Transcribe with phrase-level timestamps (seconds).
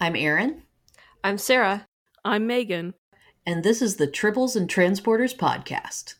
[0.00, 0.62] I'm Aaron,
[1.24, 1.86] I'm Sarah.
[2.24, 2.94] I'm Megan.
[3.46, 6.14] and this is the Tribbles and Transporters podcast.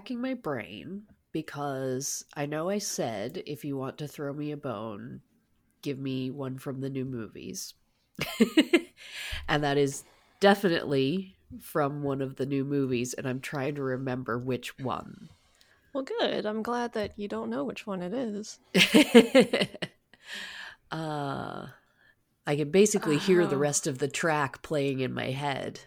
[0.00, 4.56] Racking my brain because I know I said if you want to throw me a
[4.56, 5.20] bone,
[5.82, 7.74] give me one from the new movies.
[9.48, 10.04] and that is
[10.40, 15.28] definitely from one of the new movies, and I'm trying to remember which one.
[15.92, 16.46] Well, good.
[16.46, 18.58] I'm glad that you don't know which one it is.
[20.90, 21.66] uh,
[22.46, 23.58] I can basically hear the Oh.
[23.58, 25.80] rest of the track playing in my head,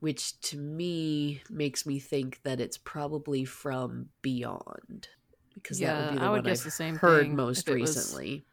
[0.00, 5.08] which to me makes me think that it's probably from Beyond,
[5.54, 7.68] because that would Yeah, be the I would guess I've the same heard thing most
[7.68, 8.44] if it was- recently.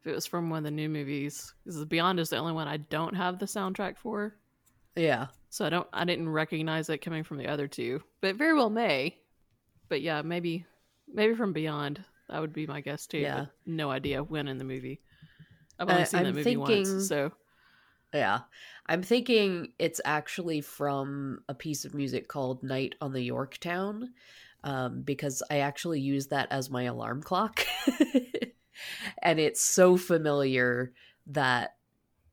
[0.00, 2.66] If it was from one of the new movies, because Beyond is the only one
[2.66, 4.34] I don't have the soundtrack for,
[4.96, 8.54] Yeah, so I don't, I didn't recognize it coming from the other two, but very
[8.54, 9.18] well may.
[9.90, 10.64] But yeah, maybe,
[11.12, 12.02] maybe from Beyond.
[12.28, 13.18] That would be my guess too.
[13.18, 13.46] Yeah.
[13.66, 15.00] no idea when in the movie.
[15.78, 16.60] I've only seen I'm that movie thinking-
[16.92, 17.32] once, so
[18.12, 18.40] yeah.
[18.86, 24.12] I'm thinking it's actually from a piece of music called "Night on the Yorktown,"
[24.64, 27.64] um, because I actually use that as my alarm clock,
[29.22, 30.92] and it's so familiar
[31.28, 31.76] that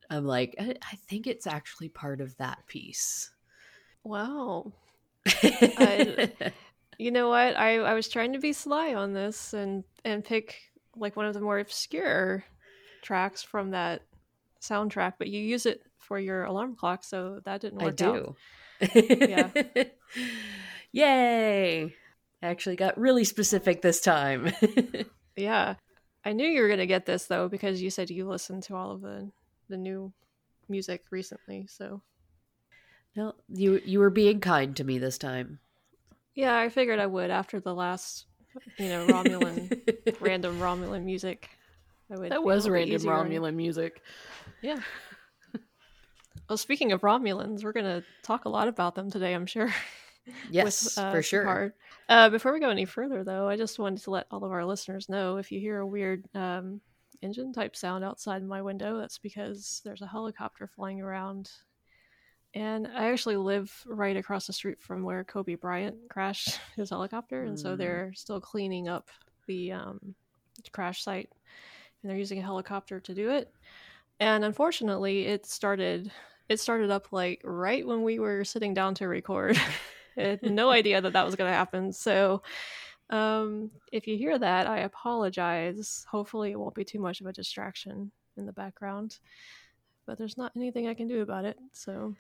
[0.10, 3.32] I'm like, I, I think it's actually part of that piece.
[4.04, 4.72] Wow.
[5.26, 6.32] I-
[7.00, 7.56] You know what?
[7.58, 10.56] I, I was trying to be sly on this and and pick
[10.96, 12.44] like one of the more obscure
[13.04, 14.02] tracks from that
[14.62, 18.36] soundtrack, but you use it for your alarm clock, so that didn't work out.
[18.82, 19.00] do.
[19.20, 19.50] Yeah.
[20.92, 21.84] Yay!
[22.42, 24.52] I actually got really specific this time.
[25.36, 25.76] Yeah.
[26.26, 28.90] I knew you were gonna get this though because you said you listened to all
[28.90, 29.30] of the
[29.70, 30.12] the new
[30.68, 31.68] music recently.
[31.70, 32.02] So
[33.16, 35.60] no, you you were being kind to me this time.
[36.34, 38.26] yeah, I figured I would after the last
[38.80, 41.50] you know Romulan random Romulan music.
[42.12, 44.02] I would that was random Romulan music.
[44.62, 44.80] Yeah.
[46.50, 49.74] well, speaking of Romulans, we're going to talk a lot about them today, I'm sure.
[50.52, 51.74] Yes, uh, for sure.
[52.10, 54.66] Uh, before we go any further, though, I just wanted to let all of our
[54.66, 56.82] listeners know if you hear a weird um,
[57.22, 61.50] engine type sound outside my window, that's because there's a helicopter flying around.
[62.54, 67.44] And I actually live right across the street from where Kobe Bryant crashed his helicopter,
[67.44, 67.78] and so Mm.
[67.78, 69.10] they're still cleaning up
[69.48, 70.14] the um,
[70.74, 71.30] crash site,
[72.02, 73.50] and they're using a helicopter to do it.
[74.20, 76.12] And unfortunately, it started
[76.50, 79.60] it started up like right when we were sitting down to record.
[80.42, 81.94] No idea that that was going to happen.
[81.94, 82.42] So,
[83.12, 86.08] um, if you hear that, I apologize.
[86.10, 89.20] Hopefully, it won't be too much of a distraction in the background.
[90.08, 91.60] But there's not anything I can do about it.
[91.72, 92.16] So,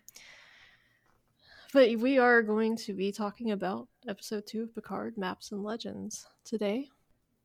[1.73, 6.27] but we are going to be talking about episode two of Picard Maps and Legends
[6.45, 6.89] today.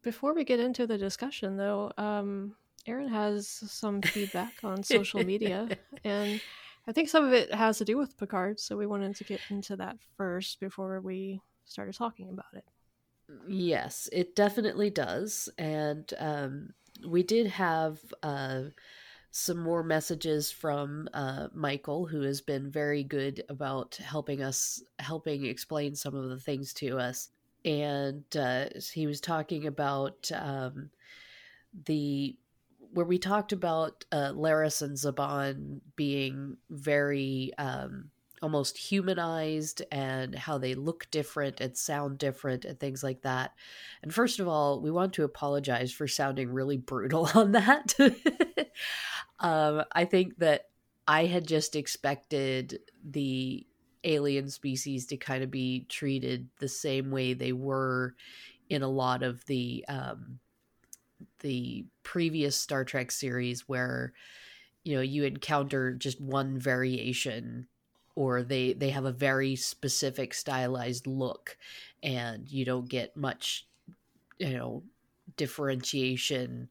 [0.03, 5.69] Before we get into the discussion, though, um, Aaron has some feedback on social media,
[6.04, 6.41] and
[6.87, 9.41] I think some of it has to do with Picard, so we wanted to get
[9.50, 12.65] into that first before we started talking about it.
[13.47, 15.48] Yes, it definitely does.
[15.59, 16.71] And um,
[17.06, 18.62] we did have uh,
[19.31, 25.47] some more messages from uh, Michael, who has been very good about helping us, helping
[25.47, 27.31] explain some of the things to us.
[27.65, 30.91] And uh, he was talking about um,
[31.87, 32.37] the
[32.92, 38.10] where we talked about uh, Laris and Zhaban being very um,
[38.42, 43.53] almost humanized and how they look different and sound different and things like that.
[44.03, 47.94] And first of all, we want to apologize for sounding really brutal on that.
[49.41, 50.68] um, I think that
[51.06, 53.66] I had just expected the
[54.04, 58.16] alien species to kind of be treated the same way they were
[58.68, 60.38] in a lot of the um,
[61.42, 64.12] the previous Star Trek series where
[64.84, 67.66] you know you encounter just one variation
[68.15, 71.56] or they they have a very specific stylized look
[72.03, 73.66] and you don't get much
[74.39, 74.83] you know
[75.36, 76.68] differentiation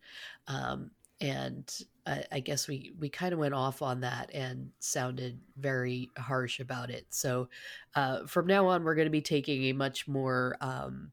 [0.48, 0.92] um
[1.22, 6.10] and I, I guess we we kind of went off on that and sounded very
[6.18, 7.06] harsh about it.
[7.10, 7.50] So
[7.96, 11.12] uh, from now on, we're going to be taking a much more um,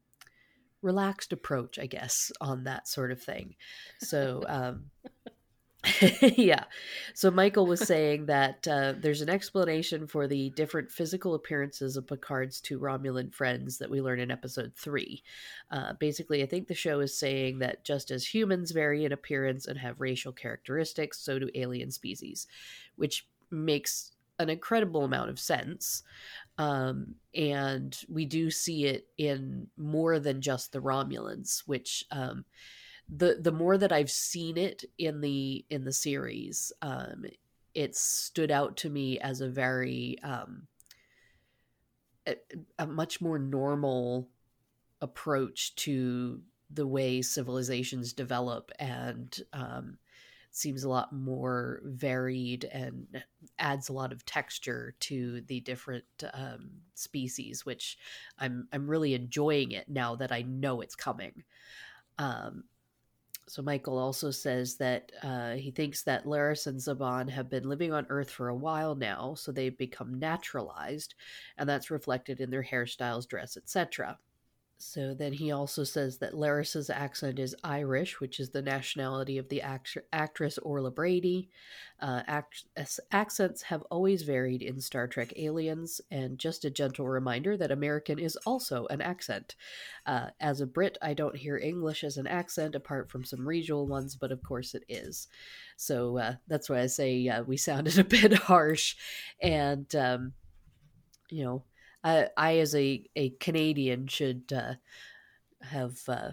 [0.83, 3.55] relaxed approach, I guess, on that sort of thing.
[4.01, 4.45] So.
[4.59, 4.91] Um,
[6.21, 6.65] yeah.
[7.15, 12.07] So Michael was saying that uh, there's an explanation for the different physical appearances of
[12.07, 15.23] Picard's two Romulan friends that we learn in episode three.
[15.71, 19.67] Uh, basically, I think the show is saying that just as humans vary in appearance
[19.67, 22.47] and have racial characteristics, so do alien species,
[22.97, 26.03] which makes an incredible amount of sense.
[26.59, 32.05] Um, and we do see it in more than just the Romulans, which.
[32.11, 32.45] Um,
[33.11, 37.25] the the more that I've seen it in the in the series, um,
[37.75, 40.67] it stood out to me as a very um,
[42.27, 42.37] a,
[42.79, 44.29] a much more normal
[45.01, 46.41] approach to
[46.71, 49.97] the way civilizations develop and um,
[50.51, 53.23] seems a lot more varied and
[53.59, 56.05] adds a lot of texture to the different
[56.35, 57.99] um, species which
[58.39, 61.45] i'm i'm really enjoying it now that i know it's coming
[62.19, 62.65] um,
[63.49, 67.93] so Michael also says that uh, he thinks that Laris and Zhaban have been living
[67.93, 71.15] on Earth for a while now, so they've become naturalized,
[71.57, 74.19] and that's reflected in their hairstyles, dress, etc.
[74.81, 79.49] So then he also says that Laris's accent is Irish, which is the nationality of
[79.49, 81.51] the act- actress Orla Brady.
[82.01, 82.65] Uh, act-
[83.11, 88.21] accents have always varied in Star Trek Aliens, and just a gentle reminder that American
[88.21, 89.57] is also an accent.
[90.07, 93.89] Uh, as a Brit, I don't hear English as an accent apart from some regional
[93.89, 95.27] ones, but of course it is.
[95.77, 98.95] So uh, that's why I say uh, we sounded a bit harsh,
[99.43, 100.35] and um,
[101.31, 101.65] you know
[102.09, 104.75] I, I as a, a Canadian should uh,
[105.63, 106.31] have uh,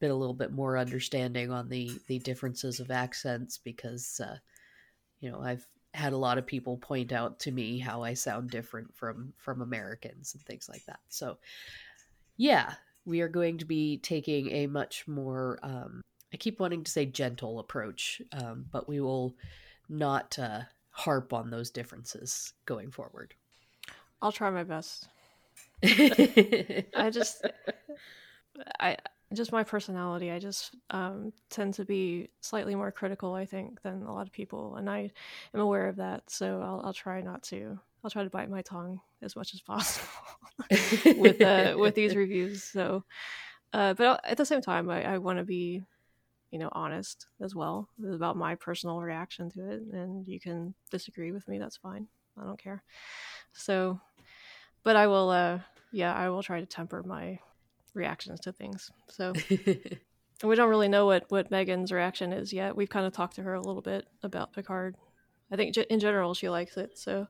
[0.00, 4.36] been a little bit more understanding on the, the differences of accents because, uh,
[5.20, 8.50] you know, I've had a lot of people point out to me how I sound
[8.50, 11.00] different from from Americans and things like that.
[11.08, 11.38] So,
[12.36, 12.74] yeah,
[13.04, 16.00] we are going to be taking a much more um,
[16.32, 19.34] I keep wanting to say gentle approach, um, but we will
[19.88, 23.34] not uh, harp on those differences going forward.
[24.22, 25.08] I'll try my best.
[25.82, 27.46] I just,
[28.78, 28.96] I
[29.32, 30.30] just my personality.
[30.30, 34.32] I just um, tend to be slightly more critical, I think, than a lot of
[34.32, 35.10] people, and I
[35.54, 36.28] am aware of that.
[36.28, 37.78] So I'll, I'll try not to.
[38.02, 40.08] I'll try to bite my tongue as much as possible
[41.16, 42.64] with uh, with these reviews.
[42.64, 43.04] So,
[43.72, 45.82] uh, but at the same time, I, I want to be,
[46.50, 49.82] you know, honest as well about my personal reaction to it.
[49.92, 51.58] And you can disagree with me.
[51.58, 52.08] That's fine.
[52.40, 52.82] I don't care.
[53.52, 54.00] So
[54.82, 55.60] but I will uh
[55.92, 57.38] yeah, I will try to temper my
[57.94, 58.90] reactions to things.
[59.08, 59.32] So
[60.44, 62.76] we don't really know what what Megan's reaction is yet.
[62.76, 64.96] We've kind of talked to her a little bit about Picard.
[65.50, 66.96] I think in general she likes it.
[66.98, 67.26] So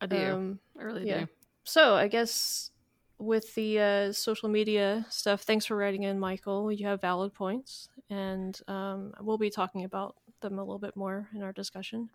[0.00, 0.16] I do.
[0.16, 1.20] Um, I really yeah.
[1.20, 1.26] do.
[1.64, 2.70] So I guess
[3.18, 6.72] with the uh, social media stuff, thanks for writing in, Michael.
[6.72, 11.28] You have valid points, and um, we'll be talking about them a little bit more
[11.34, 12.10] in our discussion.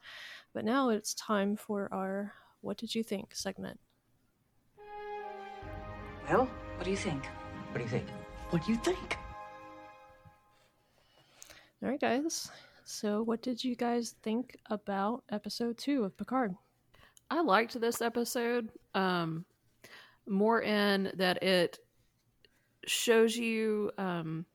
[0.53, 3.79] But now it's time for our "What did you think?" segment.
[6.29, 7.25] Well, what do you think?
[7.71, 8.05] What do you think?
[8.51, 9.17] What do you think?
[11.81, 12.51] All right, guys.
[12.83, 16.53] So, what did you guys think about episode two of Picard?
[17.31, 19.43] I liked this episode um,
[20.27, 21.79] more in that it
[22.85, 24.45] shows you um,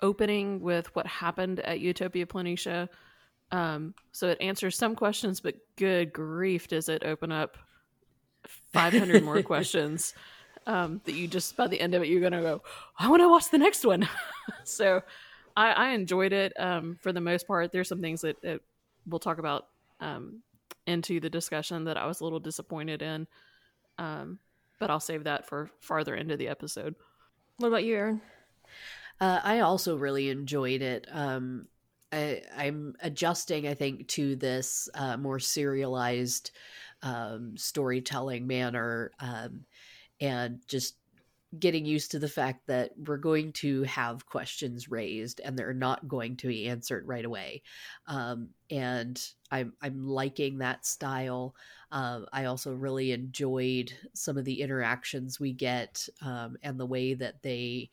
[0.00, 2.88] opening with what happened at Utopia Planitia.
[3.52, 7.58] Um, so it answers some questions, but good grief, does it open up
[8.72, 10.14] 500 more questions?
[10.66, 12.62] Um, that you just by the end of it you're gonna go,
[12.98, 14.08] I want to watch the next one.
[14.64, 15.02] so
[15.56, 17.72] I, I, enjoyed it um, for the most part.
[17.72, 18.60] There's some things that, that
[19.06, 19.68] we'll talk about
[20.00, 20.42] um,
[20.86, 23.26] into the discussion that I was a little disappointed in,
[23.98, 24.38] um,
[24.78, 26.94] but I'll save that for farther into the episode.
[27.58, 28.20] What about you, Aaron?
[29.20, 31.06] Uh, I also really enjoyed it.
[31.10, 31.68] Um,
[32.12, 36.50] I, am adjusting, I think, to this uh, more serialized
[37.02, 39.12] um, storytelling manner.
[40.20, 40.96] Um, and just
[41.58, 46.08] getting used to the fact that we're going to have questions raised and they're not
[46.08, 47.62] going to be answered right away.
[48.06, 51.54] Um, and I'm I'm liking that style.
[51.92, 57.14] Uh, I also really enjoyed some of the interactions we get um, and the way
[57.14, 57.90] that they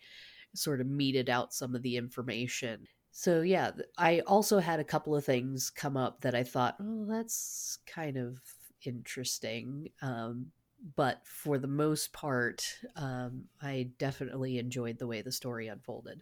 [0.55, 2.87] sort of meted out some of the information.
[3.11, 7.05] So yeah, I also had a couple of things come up that I thought, oh,
[7.07, 8.39] that's kind of
[8.83, 9.89] interesting.
[10.01, 10.47] Um,
[10.95, 16.21] but for the most part, um, I definitely enjoyed the way the story unfolded.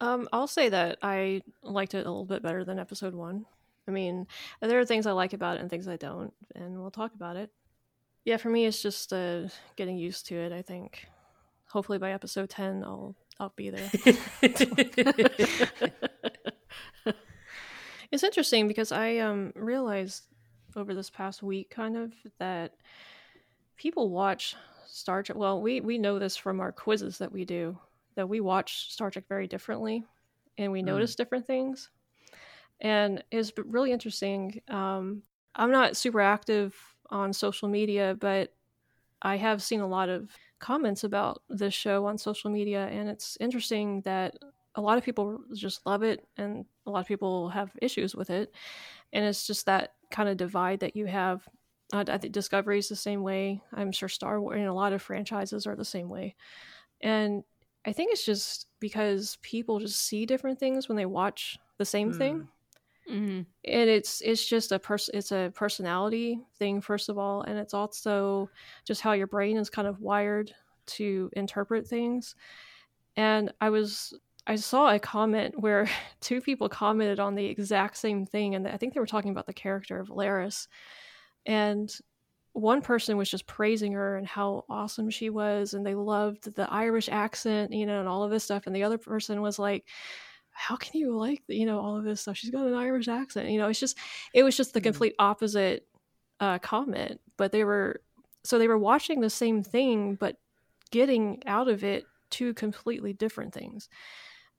[0.00, 3.44] Um, I'll say that I liked it a little bit better than episode one.
[3.86, 4.26] I mean,
[4.60, 7.36] there are things I like about it and things I don't, and we'll talk about
[7.36, 7.50] it.
[8.24, 10.52] Yeah, for me, it's just uh, getting used to it.
[10.52, 11.06] I think.
[11.68, 13.90] Hopefully, by episode ten, I'll I'll be there.
[18.10, 20.24] it's interesting because I um realized
[20.76, 22.74] over this past week, kind of, that
[23.80, 24.54] people watch
[24.86, 25.38] Star Trek.
[25.38, 27.78] Well, we we know this from our quizzes that we do
[28.14, 30.04] that we watch Star Trek very differently,
[30.58, 30.86] and we mm.
[30.86, 31.88] notice different things.
[32.80, 34.60] And it's really interesting.
[34.68, 35.22] Um,
[35.54, 36.76] I'm not super active
[37.08, 38.52] on social media, but
[39.22, 43.38] I have seen a lot of comments about this show on social media, and it's
[43.40, 44.36] interesting that
[44.74, 48.28] a lot of people just love it, and a lot of people have issues with
[48.28, 48.54] it,
[49.14, 51.48] and it's just that kind of divide that you have.
[51.92, 53.62] Uh, I think Discovery is the same way.
[53.74, 56.36] I'm sure Star Wars and a lot of franchises are the same way,
[57.00, 57.42] and
[57.84, 62.12] I think it's just because people just see different things when they watch the same
[62.12, 62.18] mm.
[62.18, 62.48] thing.
[63.10, 63.40] Mm-hmm.
[63.64, 67.74] And it's it's just a person it's a personality thing first of all, and it's
[67.74, 68.50] also
[68.84, 70.52] just how your brain is kind of wired
[70.86, 72.36] to interpret things.
[73.16, 74.14] And I was
[74.46, 75.88] I saw a comment where
[76.20, 79.46] two people commented on the exact same thing, and I think they were talking about
[79.46, 80.68] the character of Laris.
[81.46, 81.92] And
[82.52, 86.70] one person was just praising her and how awesome she was, and they loved the
[86.70, 88.66] Irish accent, you know, and all of this stuff.
[88.66, 89.86] And the other person was like,
[90.60, 92.36] how can you like you know all of this stuff?
[92.36, 93.48] She's got an irish accent.
[93.48, 93.96] You know it's just
[94.34, 94.84] it was just the mm.
[94.84, 95.86] complete opposite
[96.38, 97.20] uh, comment.
[97.36, 98.02] But they were
[98.44, 100.36] so they were watching the same thing but
[100.90, 103.88] getting out of it two completely different things.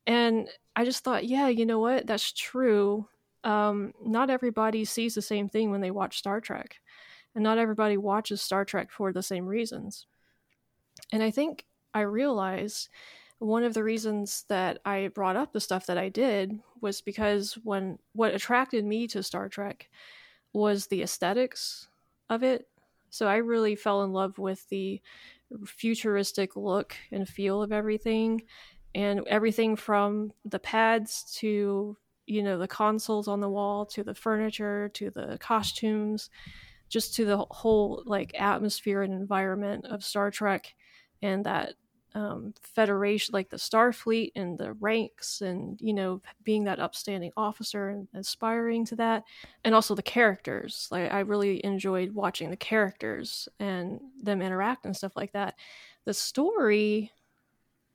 [0.08, 2.08] And i just thought yeah you know what?
[2.08, 3.08] That's true
[3.44, 6.78] um, not everybody sees the same thing when they watch star trek
[7.36, 10.06] and not everybody watches star trek for the same reasons
[11.12, 12.90] and i think i realized
[13.42, 17.58] one of the reasons that I brought up the stuff that I did was because
[17.64, 19.90] when what attracted me to Star Trek
[20.54, 21.88] was the aesthetics
[22.30, 22.68] of it.
[23.10, 25.02] So I really fell in love with the
[25.66, 28.44] futuristic look and feel of everything
[28.94, 31.98] and everything from the pads to
[32.32, 36.30] you know the consoles on the wall to the furniture to the costumes
[36.90, 40.74] just to the whole like atmosphere and environment of Star Trek
[41.22, 41.74] and that
[42.14, 47.90] um, federation like the starfleet and the ranks and you know being that upstanding officer
[47.90, 49.24] and aspiring to that
[49.64, 50.88] and also the characters.
[50.92, 55.56] Like i really enjoyed watching the characters and them interact and stuff like that.
[56.06, 57.12] The story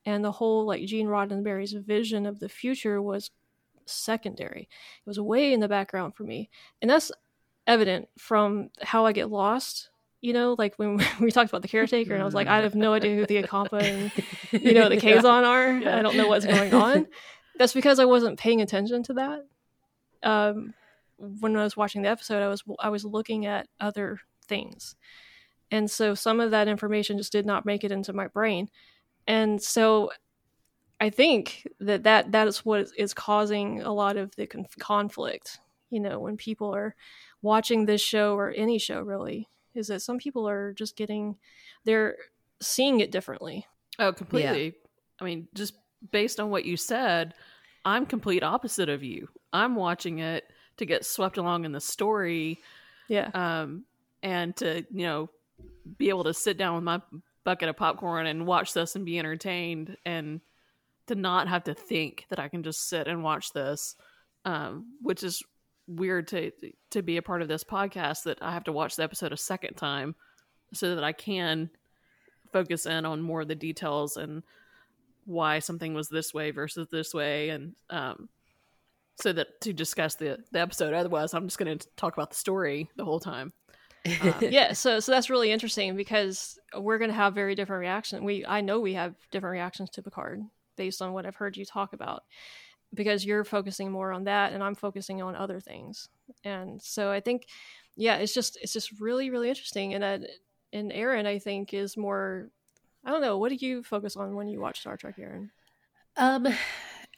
[0.06, 3.30] and the whole like gene roddenberry's vision of the future was
[3.86, 6.50] secondary it was way in the background for me
[6.82, 7.10] and that's
[7.66, 9.90] evident from how i get lost
[10.26, 12.74] you know, like when we talked about the caretaker, and I was like, I have
[12.74, 14.12] no idea who the Ocampa and
[14.52, 15.78] you know the Kazon are.
[15.78, 15.98] Yeah.
[15.98, 17.06] I don't know what's going on.
[17.58, 19.46] That's because I wasn't paying attention to that.
[20.22, 20.74] Um,
[21.18, 24.96] when I was watching the episode, I was I was looking at other things,
[25.70, 28.68] and so some of that information just did not make it into my brain,
[29.26, 30.10] and so
[31.00, 34.46] I think that that that is what is causing a lot of the
[34.78, 35.60] conflict.
[35.90, 36.94] You know, when people are
[37.42, 41.36] watching this show or any show really is that some people are just getting
[41.84, 42.16] they're
[42.60, 43.66] seeing it differently.
[43.98, 44.64] Oh, completely.
[44.64, 44.70] Yeah.
[45.20, 45.74] I mean, just
[46.10, 47.34] based on what you said,
[47.84, 49.28] I'm complete opposite of you.
[49.52, 50.44] I'm watching it
[50.78, 52.60] to get swept along in the story.
[53.08, 53.30] Yeah.
[53.34, 53.84] Um
[54.22, 55.30] and to, you know,
[55.98, 57.00] be able to sit down with my
[57.44, 60.40] bucket of popcorn and watch this and be entertained and
[61.06, 63.96] to not have to think that I can just sit and watch this.
[64.44, 65.42] Um, which is
[65.88, 66.50] weird to
[66.90, 69.36] to be a part of this podcast that I have to watch the episode a
[69.36, 70.14] second time
[70.72, 71.70] so that I can
[72.52, 74.42] focus in on more of the details and
[75.24, 78.28] why something was this way versus this way and um
[79.16, 82.36] so that to discuss the the episode otherwise I'm just going to talk about the
[82.36, 83.52] story the whole time.
[84.22, 88.22] Um, yeah, so so that's really interesting because we're going to have very different reactions.
[88.22, 90.44] We I know we have different reactions to Picard
[90.76, 92.22] based on what I've heard you talk about
[92.94, 96.08] because you're focusing more on that and I'm focusing on other things.
[96.44, 97.46] And so I think
[97.96, 100.22] yeah, it's just it's just really really interesting and that
[100.72, 102.48] and Aaron I think is more
[103.04, 105.50] I don't know, what do you focus on when you watch Star Trek, Aaron?
[106.16, 106.46] Um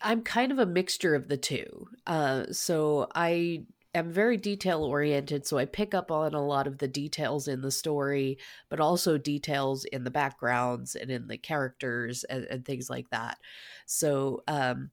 [0.00, 1.88] I'm kind of a mixture of the two.
[2.06, 3.64] Uh so I
[3.98, 7.60] am very detail oriented, so I pick up on a lot of the details in
[7.60, 8.38] the story,
[8.68, 13.38] but also details in the backgrounds and in the characters and, and things like that.
[13.86, 14.90] So um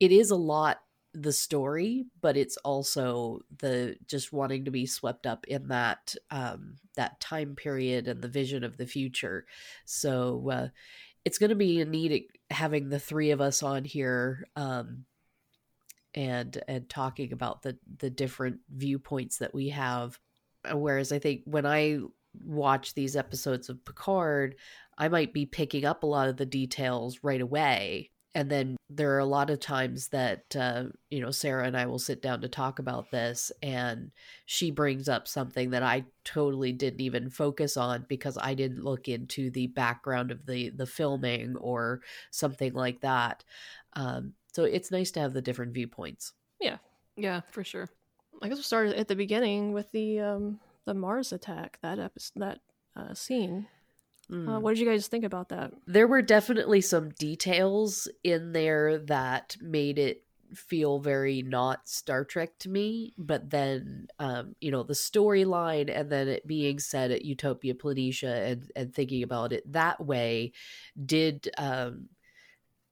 [0.00, 0.80] it is a lot
[1.14, 6.76] the story, but it's also the just wanting to be swept up in that um,
[6.96, 9.46] that time period and the vision of the future.
[9.84, 10.68] So uh,
[11.24, 15.04] it's going to be a neat having the three of us on here um,
[16.14, 20.18] and and talking about the the different viewpoints that we have.
[20.72, 21.98] Whereas I think when I
[22.44, 24.56] watch these episodes of Picard,
[24.96, 28.10] I might be picking up a lot of the details right away.
[28.34, 31.84] And then there are a lot of times that, uh, you know, Sarah and I
[31.84, 34.10] will sit down to talk about this, and
[34.46, 39.06] she brings up something that I totally didn't even focus on because I didn't look
[39.06, 42.00] into the background of the the filming or
[42.30, 43.44] something like that.
[43.94, 46.32] Um, so it's nice to have the different viewpoints.
[46.60, 46.78] Yeah,
[47.16, 47.88] yeah, for sure.
[48.40, 51.78] I guess we started at the beginning with the um, the Mars attack.
[51.82, 52.58] That episode, that
[52.96, 53.66] uh, scene.
[54.30, 54.48] Mm.
[54.48, 55.72] Uh, what did you guys think about that?
[55.86, 62.58] There were definitely some details in there that made it feel very not Star Trek
[62.60, 63.14] to me.
[63.18, 68.52] But then, um, you know, the storyline and then it being set at Utopia Planitia
[68.52, 70.52] and, and thinking about it that way
[71.04, 72.08] did um,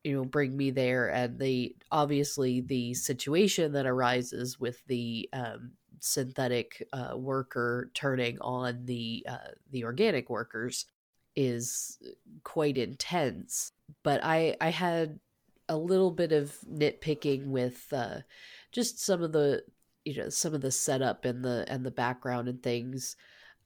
[0.04, 5.72] you know bring me there and the obviously the situation that arises with the um,
[6.00, 10.86] synthetic uh, worker turning on the uh, the organic workers
[11.36, 11.98] is
[12.42, 13.72] quite intense.
[14.02, 15.20] But i i had
[15.68, 18.20] a little bit of nitpicking with uh,
[18.72, 19.62] just some of the
[20.04, 23.16] you know some of the setup and the and the background and things.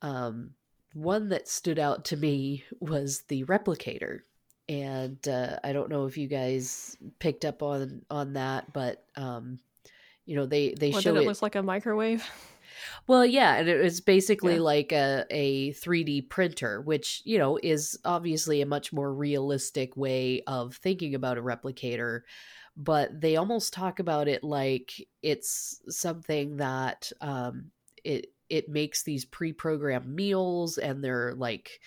[0.02, 0.50] Um,
[0.92, 4.20] one that stood out to me was the replicator
[4.68, 9.58] and uh, I don't know if you guys picked up on on that, but um,
[10.26, 12.28] you know they they what, show it, it looks like a microwave.
[13.06, 14.60] Well, yeah, and it was basically yeah.
[14.60, 20.42] like a a 3D printer, which you know is obviously a much more realistic way
[20.46, 22.20] of thinking about a replicator.
[22.76, 24.92] But they almost talk about it like
[25.22, 27.70] it's something that um,
[28.02, 31.80] it it makes these pre-programmed meals, and they're like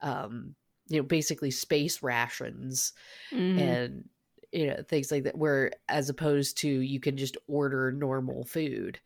[0.00, 0.54] um,
[0.92, 2.92] you know basically space rations
[3.32, 3.58] mm.
[3.58, 4.04] and
[4.52, 9.00] you know things like that where as opposed to you can just order normal food.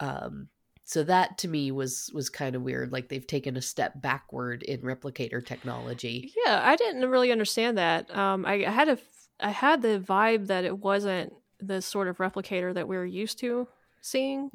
[0.00, 0.48] Um
[0.84, 4.64] so that to me was was kind of weird like they've taken a step backward
[4.64, 6.32] in replicator technology.
[6.44, 8.14] Yeah i didn't really understand that.
[8.14, 8.98] Um i, had a
[9.38, 13.38] i had the vibe that it wasn't the sort of replicator that we are used
[13.38, 13.68] to
[14.00, 14.50] seeing.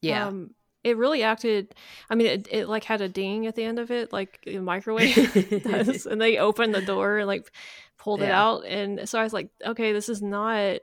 [0.00, 0.26] Yeah.
[0.26, 0.55] Um
[0.86, 1.74] it really acted
[2.08, 4.58] i mean it, it like had a ding at the end of it like a
[4.58, 7.50] microwave does and they opened the door and like
[7.98, 8.26] pulled yeah.
[8.26, 10.78] it out and so i was like okay this is not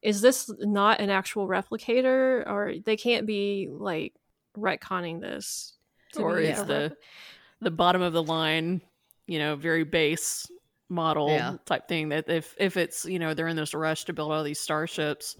[0.00, 4.14] is this not an actual replicator or they can't be like
[4.56, 5.74] retconning this
[6.16, 6.96] or is the
[7.60, 8.80] the bottom of the line
[9.26, 10.46] you know very base
[10.88, 11.56] model yeah.
[11.66, 14.44] type thing that if if it's you know they're in this rush to build all
[14.44, 15.36] these starships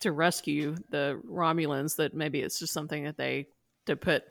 [0.00, 3.46] to rescue the Romulans that maybe it's just something that they
[3.86, 4.24] to put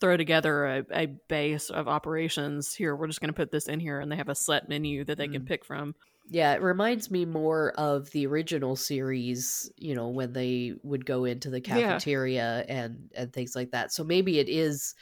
[0.00, 3.78] throw together a, a base of operations here we're just going to put this in
[3.78, 5.32] here and they have a set menu that they mm.
[5.32, 5.94] can pick from
[6.26, 11.24] yeah it reminds me more of the original series you know when they would go
[11.26, 12.74] into the cafeteria yeah.
[12.74, 14.94] and and things like that so maybe it is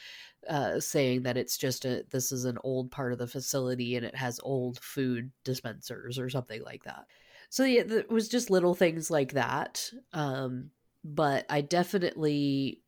[0.49, 4.05] uh, saying that it's just a this is an old part of the facility and
[4.05, 7.05] it has old food dispensers or something like that
[7.49, 9.89] so yeah, it was just little things like that.
[10.13, 10.69] Um,
[11.03, 12.81] but I definitely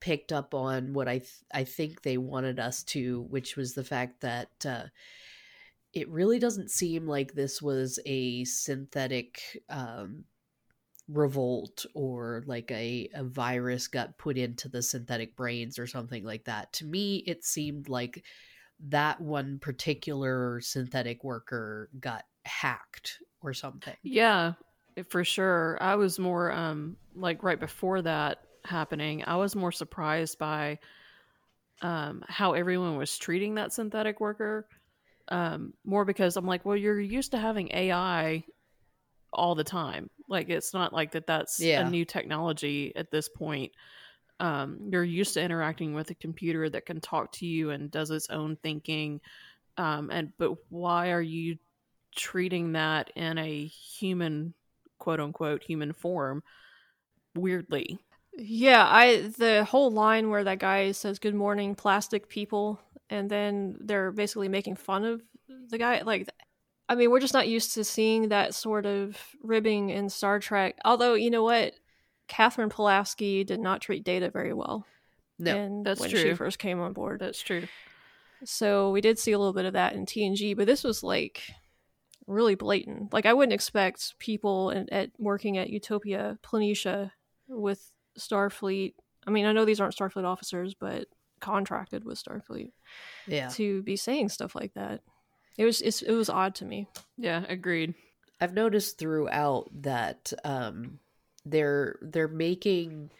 [0.00, 3.84] picked up on what I th- I think they wanted us to, which was the
[3.84, 4.84] fact that uh,
[5.92, 10.24] it really doesn't seem like this was a synthetic um,
[11.08, 16.44] revolt or like a, a virus got put into the synthetic brains or something like
[16.44, 16.72] that.
[16.74, 18.24] To me, it seemed like
[18.88, 23.96] that one particular synthetic worker got hacked or something.
[24.02, 24.54] Yeah,
[25.08, 25.78] for sure.
[25.80, 30.78] I was more um like right before that happening, I was more surprised by
[31.80, 34.66] um how everyone was treating that synthetic worker.
[35.28, 38.44] Um more because I'm like, well, you're used to having AI
[39.32, 40.10] all the time.
[40.28, 41.86] Like it's not like that that's yeah.
[41.86, 43.72] a new technology at this point.
[44.40, 48.10] Um, you're used to interacting with a computer that can talk to you and does
[48.10, 49.20] its own thinking.
[49.76, 51.58] Um, and but why are you
[52.14, 54.54] treating that in a human
[54.98, 56.42] quote unquote human form
[57.34, 57.98] weirdly.
[58.34, 63.76] Yeah, I the whole line where that guy says good morning plastic people and then
[63.80, 65.22] they're basically making fun of
[65.68, 66.28] the guy like
[66.88, 70.76] I mean, we're just not used to seeing that sort of ribbing in Star Trek.
[70.84, 71.72] Although, you know what?
[72.28, 74.84] Katherine Pulaski did not treat Data very well.
[75.38, 76.20] No, and that's when true.
[76.20, 77.20] she first came on board.
[77.20, 77.66] That's true.
[78.44, 81.42] So we did see a little bit of that in TNG, but this was like
[82.26, 83.12] really blatant.
[83.12, 87.10] Like I wouldn't expect people in, at working at Utopia Planitia
[87.48, 88.94] with Starfleet.
[89.26, 91.06] I mean, I know these aren't Starfleet officers, but
[91.40, 92.72] contracted with Starfleet.
[93.26, 93.48] Yeah.
[93.50, 95.00] To be saying stuff like that.
[95.58, 96.88] It was it's, it was odd to me.
[97.18, 97.94] Yeah, agreed.
[98.40, 100.98] I've noticed throughout that um,
[101.44, 103.10] they're they're making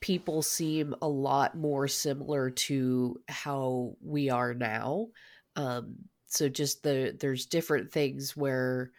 [0.00, 5.08] people seem a lot more similar to how we are now.
[5.56, 5.96] Um,
[6.32, 8.90] so just the there's different things where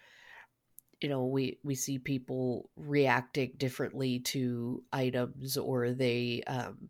[1.01, 6.89] you know we we see people reacting differently to items or they um,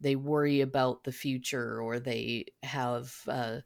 [0.00, 3.58] they worry about the future or they have uh,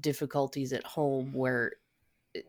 [0.00, 1.72] difficulties at home where
[2.34, 2.42] eh,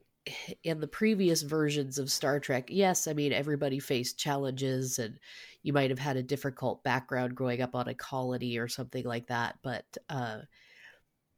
[0.63, 5.19] in the previous versions of Star Trek, yes, I mean everybody faced challenges and
[5.61, 9.27] you might have had a difficult background growing up on a colony or something like
[9.27, 10.39] that, but uh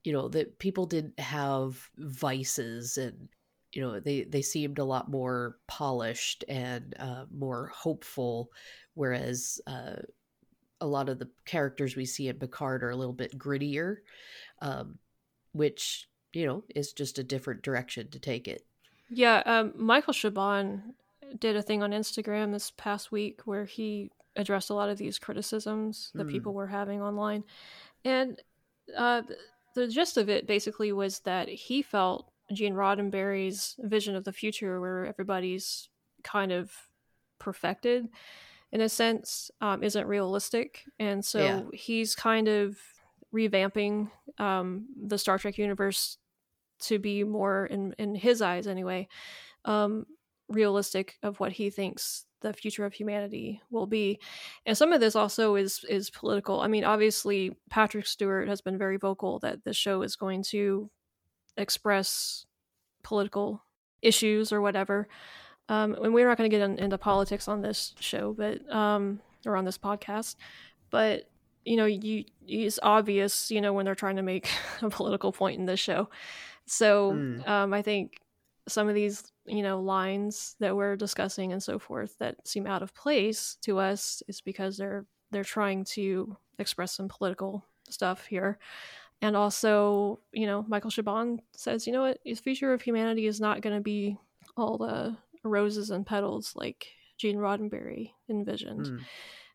[0.03, 3.29] you know, that people didn't have vices and
[3.73, 8.51] you know, they they seemed a lot more polished and uh more hopeful
[8.95, 9.97] whereas uh
[10.81, 13.97] a lot of the characters we see in Picard are a little bit grittier.
[14.61, 14.99] Um
[15.53, 18.67] which you know is just a different direction to take it
[19.09, 20.93] Yeah, um, Michael Chabon
[21.37, 25.19] did a thing on Instagram this past week where he addressed a lot of these
[25.19, 26.29] criticisms that Hmm.
[26.29, 27.43] people were having online,
[28.05, 28.41] and
[28.97, 29.23] uh,
[29.75, 34.79] the gist of it basically was that he felt Gene Roddenberry's vision of the future,
[34.81, 35.89] where everybody's
[36.23, 36.71] kind of
[37.39, 38.07] perfected,
[38.71, 41.61] in a sense, um, isn't realistic, and so Yeah.
[41.73, 42.77] he's kind of
[43.33, 46.17] revamping um, the Star Trek universe
[46.81, 49.07] to be more, in in his eyes anyway,
[49.65, 50.05] um,
[50.47, 54.19] realistic of what he thinks the future of humanity will be.
[54.65, 56.61] And some of this also is is political.
[56.61, 60.89] I mean, obviously Patrick Stewart has been very vocal that the show is going to
[61.57, 62.45] express
[63.03, 63.63] political
[64.01, 65.07] issues or whatever.
[65.67, 69.19] Um, and we're not going to get in, into politics on this show, but um,
[69.45, 70.35] or on this podcast.
[70.89, 71.29] But
[71.65, 74.49] you know, you it's obvious, you know, when they're trying to make
[74.81, 76.09] a political point in this show.
[76.65, 77.47] So Mm.
[77.47, 78.19] um, I think
[78.69, 82.81] some of these, you know, lines that we're discussing and so forth that seem out
[82.83, 88.57] of place to us is because they're they're trying to express some political stuff here.
[89.21, 93.39] And also, you know, Michael Chabon says, you know what, the future of humanity is
[93.41, 94.17] not going to be
[94.55, 98.97] all the roses and petals like Gene Roddenberry envisioned Hmm.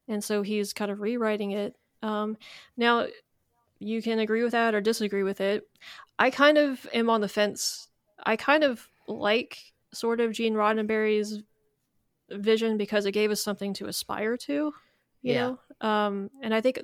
[0.06, 1.74] and so he's kind of rewriting it.
[2.02, 2.36] Um,
[2.76, 3.06] now,
[3.78, 5.66] you can agree with that or disagree with it.
[6.18, 7.88] I kind of am on the fence.
[8.24, 9.58] I kind of like
[9.92, 11.42] sort of Gene Roddenberry's
[12.30, 14.52] vision because it gave us something to aspire to,
[15.22, 15.54] you Yeah.
[15.80, 15.88] know.
[15.88, 16.80] Um, and I think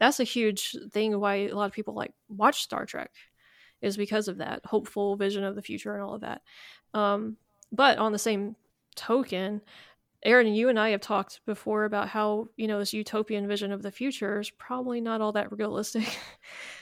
[0.00, 3.10] that's a huge thing why a lot of people like watch Star Trek
[3.82, 6.42] is because of that hopeful vision of the future and all of that.
[6.94, 7.36] Um,
[7.70, 8.56] but on the same
[8.96, 9.60] token,
[10.24, 13.82] Aaron, you and I have talked before about how you know this utopian vision of
[13.82, 16.08] the future is probably not all that realistic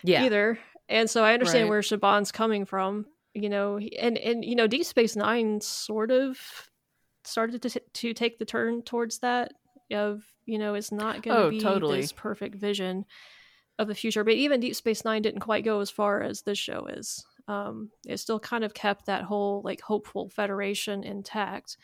[0.04, 0.58] yeah either.
[0.88, 1.70] And so I understand Right.
[1.70, 3.06] where Chabon's coming from.
[3.36, 6.38] You know, and and you know, Deep Space Nine sort of
[7.24, 9.52] started to to take the turn towards that
[9.92, 12.00] of you know it's not going to Oh, be totally.
[12.00, 13.04] this perfect vision
[13.78, 14.24] of the future.
[14.24, 17.24] But even Deep Space Nine didn't quite go as far as this show is.
[17.46, 21.76] Um, it still kind of kept that whole like hopeful Federation intact,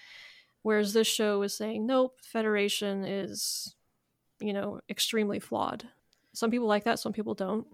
[0.62, 3.75] whereas this show is saying nope, Federation is
[4.41, 5.85] you know extremely flawed.
[6.33, 7.67] Some people like that, some people don't.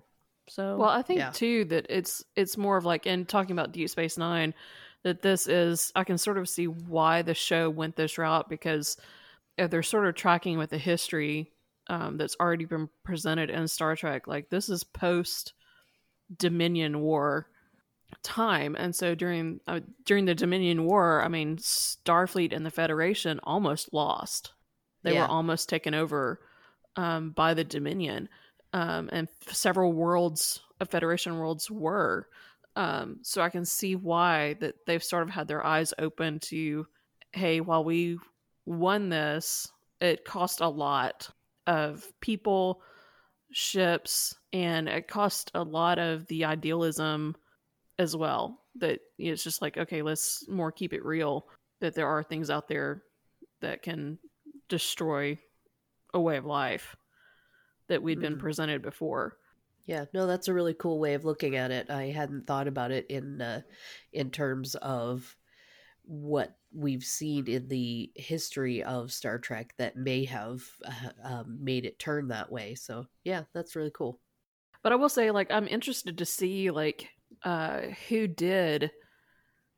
[0.48, 1.30] So Well, I think Yeah.
[1.30, 4.54] too that it's it's more of like in talking about Deep Space Nine,
[5.02, 8.96] that this is I can sort of see why the show went this route because
[9.58, 11.52] uh, they're sort of tracking with the history
[11.88, 14.26] um, that's already been presented in Star Trek.
[14.26, 15.54] Like this is post
[16.36, 17.48] Dominion War
[18.22, 23.40] time, and so during uh, during the Dominion War, I mean Starfleet and the Federation
[23.42, 24.52] almost lost.
[25.02, 25.22] They Yeah.
[25.22, 26.40] were almost taken over
[26.96, 28.28] um, by the Dominion
[28.72, 32.28] um, and several worlds of Federation worlds were.
[32.76, 36.86] Um, so I can see why that they've sort of had their eyes open to,
[37.32, 38.18] hey, while we
[38.66, 39.68] won this,
[40.00, 41.28] it cost a lot
[41.66, 42.80] of people,
[43.50, 47.34] ships, and it cost a lot of the idealism
[47.98, 48.60] as well.
[48.76, 51.48] That it's just like, okay, let's more keep it real.
[51.80, 53.02] That there are things out there
[53.60, 54.18] that can
[54.68, 55.36] destroy
[56.14, 56.94] a way of life
[57.88, 58.40] that we'd been Mhm.
[58.40, 59.36] presented before.
[59.86, 61.90] Yeah, no, that's a really cool way of looking at it.
[61.90, 63.62] I hadn't thought about it in uh,
[64.12, 65.36] in terms of
[66.02, 71.86] what we've seen in the history of Star Trek that may have uh, um, made
[71.86, 72.74] it turn that way.
[72.74, 74.20] So, yeah, that's really cool.
[74.82, 77.08] But I will say, like, I'm interested to see like
[77.42, 78.90] uh, who did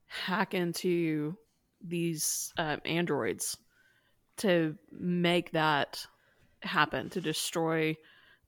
[0.06, 1.36] hack into
[1.80, 3.56] these um, androids
[4.38, 6.04] to make that
[6.62, 7.96] happen, to destroy,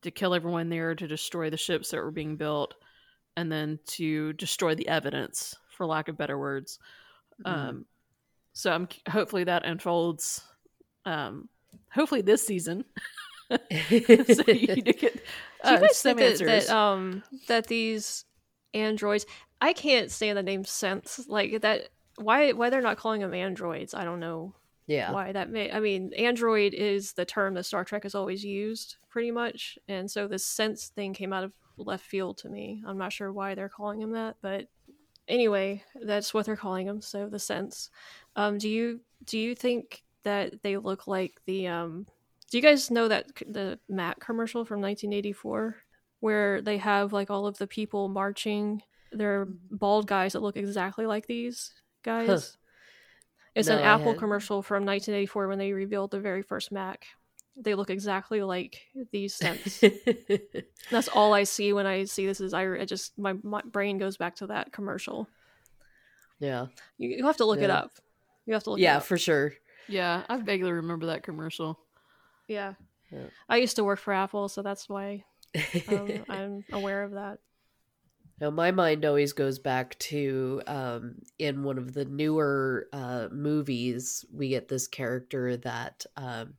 [0.02, 2.74] to kill everyone there, to destroy the ships that were being built.
[3.36, 6.78] and then to destroy the evidence, for lack of better words.
[7.46, 7.50] Mm.
[7.50, 7.86] Um,
[8.52, 10.42] so I'm hopefully that unfolds.
[11.04, 11.48] Um,
[11.92, 12.84] hopefully this season.
[13.50, 13.56] so
[14.46, 18.24] you get Do you uh, guys some think that, that um that these
[18.74, 19.26] androids?
[19.60, 21.88] I can't stand the name synths like that.
[22.16, 23.94] Why why they're not calling them androids?
[23.94, 24.54] I don't know
[24.92, 25.12] yeah.
[25.12, 25.70] why that may.
[25.70, 30.10] I mean, android is the term that Star Trek has always used, pretty much, and
[30.10, 32.82] so this sense thing came out of left field to me.
[32.86, 34.68] I'm not sure why they're calling him that, but
[35.28, 37.00] anyway, that's what they're calling him.
[37.00, 37.88] So the synths.
[38.36, 42.06] Um, do you do you think that they look like the um?
[42.50, 45.76] Do you guys know that the Mac commercial from 1984
[46.20, 48.82] where they have like all of the people marching?
[49.10, 52.56] They're bald guys that look exactly like these guys.
[53.54, 54.18] It's an I Apple hadn't.
[54.20, 57.06] commercial from 1984 when they revealed the very first Mac.
[57.56, 60.64] They look exactly like these synths.
[60.90, 62.40] That's all I see when I see this.
[62.40, 65.28] Is I, I just my, my brain goes back to that commercial.
[66.38, 66.66] yeah.
[66.96, 67.90] You, you have to look it up.
[68.46, 68.78] You have to look.
[68.78, 69.02] it Yeah, up.
[69.04, 69.52] for sure.
[69.86, 71.78] yeah, I vaguely remember that commercial.
[72.48, 72.74] yeah.
[73.10, 73.26] Yeah.
[73.46, 75.24] I used to work for Apple, so that's why
[75.88, 77.40] um, I'm aware of that.
[78.42, 84.24] Now, my mind always goes back to um, in one of the newer uh, movies,
[84.32, 86.54] we get this character that um,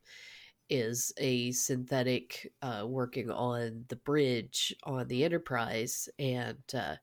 [0.70, 6.08] is a synthetic uh, working on the bridge on the Enterprise.
[6.18, 6.94] And uh,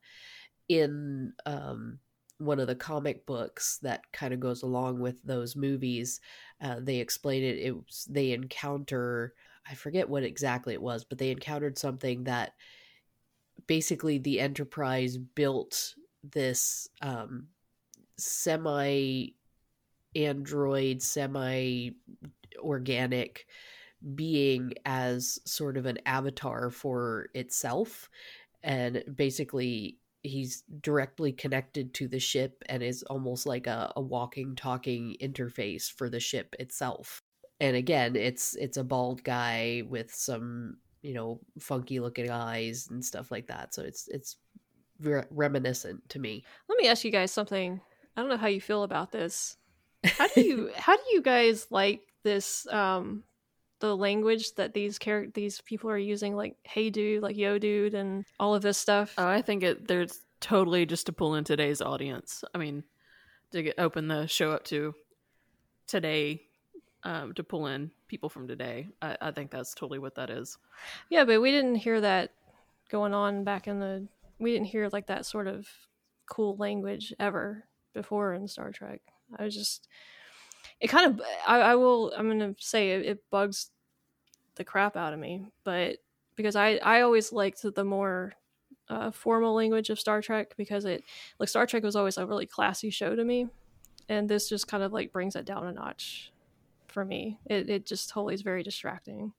[0.67, 1.99] in um,
[2.39, 6.21] one of the comic books that kind of goes along with those movies,
[6.59, 7.59] uh, they explain it.
[7.59, 9.35] It was, they encounter,
[9.69, 12.53] I forget what exactly it was, but they encountered something that
[13.67, 17.47] basically the enterprise built this um
[18.17, 19.33] semi
[20.15, 21.91] android semi
[22.59, 23.45] organic
[24.15, 28.09] being as sort of an avatar for itself.
[28.63, 34.55] And basically he's directly connected to the ship and is almost like a, a walking
[34.55, 37.21] talking interface for the ship itself.
[37.59, 43.03] And again it's it's a bald guy with some you know funky looking eyes and
[43.03, 44.37] stuff like that so it's it's
[44.99, 47.81] re- reminiscent to me Let me ask you guys something.
[48.15, 49.57] I don't know how you feel about this.
[50.03, 53.23] How do you how do you guys like this um
[53.79, 57.93] the language that these char- these people are using like hey dude like yo dude
[57.93, 59.13] and all of this stuff?
[59.17, 62.43] Oh, I think it there's totally just to pull in today's audience.
[62.53, 62.83] I mean,
[63.51, 64.93] to get open the show up to
[65.87, 66.41] today,
[67.03, 68.89] um, to pull in people from today.
[69.01, 70.57] I, I think that's totally what that is.
[71.09, 72.33] Yeah, but we didn't hear that
[72.89, 74.05] going on back in the.
[74.37, 75.65] We didn't hear like that sort of
[76.29, 78.99] cool language ever before in Star Trek.
[79.39, 79.87] I was just.
[80.81, 81.21] It kind of.
[81.47, 82.13] I, I will.
[82.15, 83.69] I'm gonna say it, it bugs
[84.55, 85.99] the crap out of me, but
[86.35, 88.33] because I I always liked the more
[88.89, 91.05] uh, formal language of Star Trek because it
[91.39, 93.47] like Star Trek was always a really classy show to me,
[94.09, 96.30] and this just kind of like brings it down a notch
[96.91, 97.39] for me.
[97.45, 99.33] It it just totally is very distracting.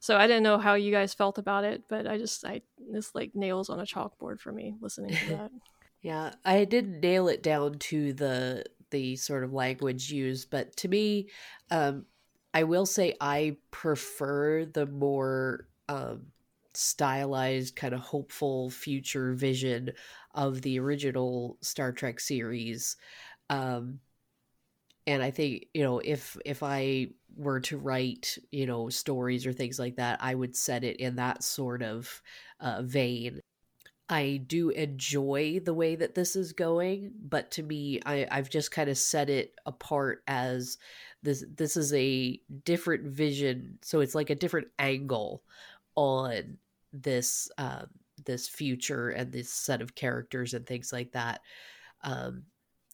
[0.00, 3.14] So I didn't know how you guys felt about it, but I just I this
[3.14, 5.50] like nails on a chalkboard for me listening to that.
[6.00, 10.88] Yeah, I didn't nail it down to the the sort of language used, but to
[10.88, 11.28] me,
[11.72, 12.06] um,
[12.54, 16.26] I will say I prefer the more um,
[16.72, 19.90] stylized, kind of hopeful future vision
[20.34, 22.96] of the original Star Trek series.
[23.50, 23.98] Um,
[25.08, 29.52] and I think you know if if I were to write you know stories or
[29.52, 32.22] things like that, I would set it in that sort of
[32.60, 33.40] uh, vein.
[34.10, 38.70] I do enjoy the way that this is going, but to me, I, I've just
[38.70, 40.78] kind of set it apart as
[41.22, 41.44] this.
[41.56, 45.42] This is a different vision, so it's like a different angle
[45.94, 46.58] on
[46.92, 47.86] this um,
[48.26, 51.40] this future and this set of characters and things like that.
[52.02, 52.44] Um,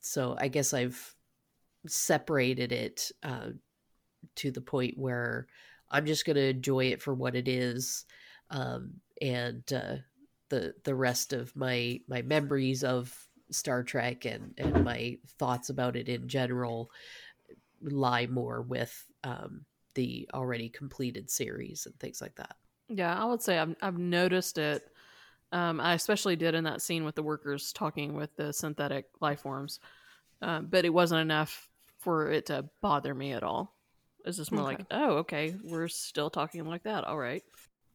[0.01, 1.14] so I guess I've
[1.87, 3.51] separated it uh,
[4.37, 5.47] to the point where
[5.91, 8.05] I'm just going to enjoy it for what it is,
[8.51, 9.97] um, and uh,
[10.49, 13.17] the the rest of my my memories of
[13.51, 16.91] Star Trek and and my thoughts about it in general
[17.83, 22.57] lie more with um, the already completed series and things like that.
[22.89, 24.83] Yeah, I would say I've I've noticed it.
[25.53, 29.41] Um, I especially did in that scene with the workers talking with the synthetic life
[29.41, 29.79] forms,
[30.43, 31.71] um, but it wasn't enough
[32.05, 33.75] for it to bother me at all.
[34.25, 34.77] It's just more Okay.
[34.77, 37.05] like, oh, okay, we're still talking like that.
[37.05, 37.43] All right.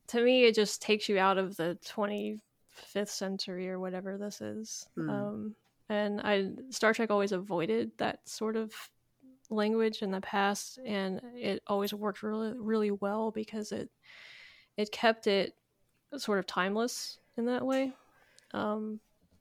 [0.07, 4.87] to me, it just takes you out of the 25th century or whatever this is.
[4.95, 5.09] Hmm.
[5.09, 5.55] Um,
[5.89, 8.73] and I Star Trek always avoided that sort of
[9.49, 13.89] language in the past, and it always worked really really well because it
[14.77, 15.55] it kept it
[16.17, 17.93] sort of timeless in that way.
[18.53, 18.99] Um,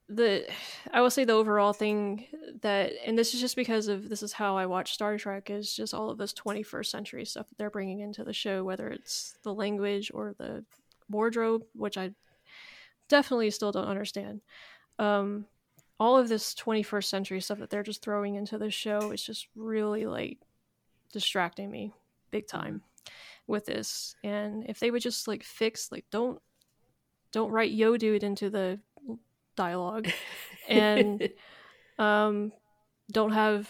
[0.09, 0.47] the
[0.91, 2.25] I will say the overall thing
[2.61, 5.73] that, and this is just because of this is how I watch Star Trek is
[5.73, 9.37] just all of this 21st century stuff that they're bringing into the show, whether it's
[9.43, 10.65] the language or the
[11.09, 12.11] wardrobe, which I
[13.07, 14.41] definitely still don't understand.
[14.97, 15.45] Um,
[15.99, 19.47] all of this 21st century stuff that they're just throwing into the show is just
[19.55, 20.39] really like
[21.13, 21.93] distracting me
[22.31, 22.81] big time
[23.47, 24.15] with this.
[24.23, 26.41] And if they would just like fix like don't
[27.31, 28.79] don't write yo dude into the
[29.59, 30.07] dialogue
[30.69, 31.29] and
[31.97, 32.51] um
[33.11, 33.69] don't have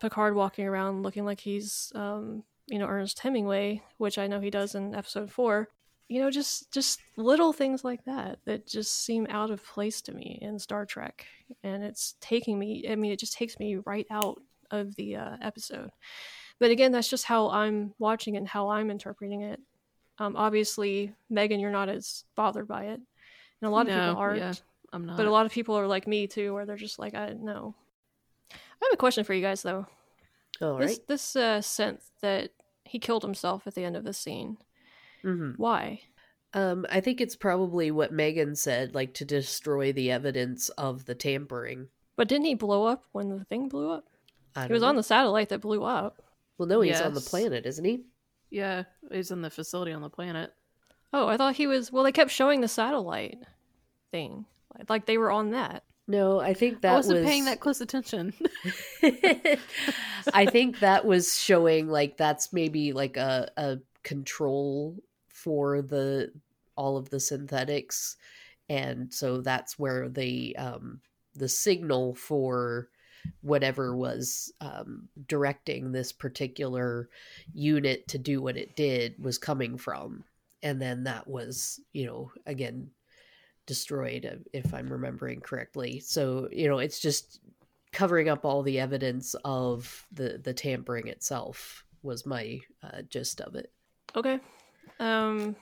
[0.00, 4.50] Picard walking around looking like he's um you know Ernest Hemingway, which I know he
[4.50, 5.68] does in episode 4.
[6.08, 10.12] You know, just just little things like that that just seem out of place to
[10.12, 11.26] me in Star Trek
[11.62, 14.36] and it's taking me I mean it just takes me right out
[14.70, 15.90] of the uh, episode.
[16.58, 19.60] But again, that's just how I'm watching and how I'm interpreting it.
[20.18, 23.00] Um, obviously, Megan, you're not as bothered by it,
[23.60, 24.38] and a lot of No, people aren't.
[24.40, 24.54] yeah,
[24.92, 25.16] I'm not.
[25.16, 27.74] But a lot of people are like me too, where they're just like, I know.
[28.52, 29.86] I have a question for you guys though.
[30.60, 31.06] All this right.
[31.08, 32.50] this uh, synth that
[32.84, 34.58] he killed himself at the end of the scene.
[35.22, 36.00] hmm Why?
[36.54, 41.14] Um, I think it's probably what Megan said, like to destroy the evidence of the
[41.14, 41.88] tampering.
[42.16, 44.04] But didn't he blow up when the thing blew up?
[44.54, 46.22] I He don't was on the satellite that blew up.
[46.56, 48.04] Well, no, he's on the planet, isn't he?
[48.48, 50.54] yeah, he's in the facility on the planet.
[51.12, 51.92] Oh, I thought he was.
[51.92, 53.38] Well, they kept showing the satellite
[54.10, 54.46] thing,
[54.78, 55.84] like, like they were on that.
[56.08, 58.32] No, I think that I wasn't was paying that close attention.
[60.32, 64.96] I think that was showing like that's maybe like a a control
[65.28, 66.32] for the
[66.76, 68.16] all of the synthetics
[68.68, 71.00] and so that's where the um
[71.34, 72.88] the signal for
[73.40, 77.08] whatever was um directing this particular
[77.52, 80.22] unit to do what it did was coming from
[80.62, 82.88] and then that was you know again
[83.66, 87.40] destroyed uh, if i'm remembering correctly so you know it's just
[87.92, 93.54] covering up all the evidence of the the tampering itself was my uh, gist of
[93.54, 93.72] it.
[94.14, 94.38] Okay.
[95.00, 95.56] Um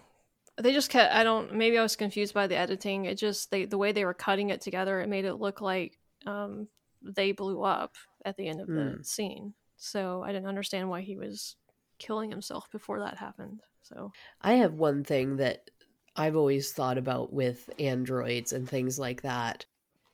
[0.57, 3.05] they just kept I don't maybe I was confused by the editing.
[3.05, 5.99] It just they the way they were cutting it together, it made it look like
[6.27, 6.69] um
[7.03, 9.07] they blew up at the end of the Mm.
[9.07, 9.55] scene.
[9.77, 11.57] So I didn't understand why he was
[11.99, 13.61] killing himself before that happened.
[13.83, 15.71] So I have one thing that
[16.17, 19.67] I've always thought about with androids and things like that.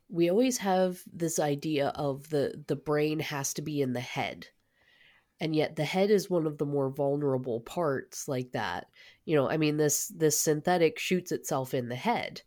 [0.09, 4.49] We always have this idea of the the brain has to be in the head.
[5.43, 8.89] And yet the head is one of the more vulnerable parts like that.
[9.25, 12.43] You know, I mean this this synthetic shoots itself in the head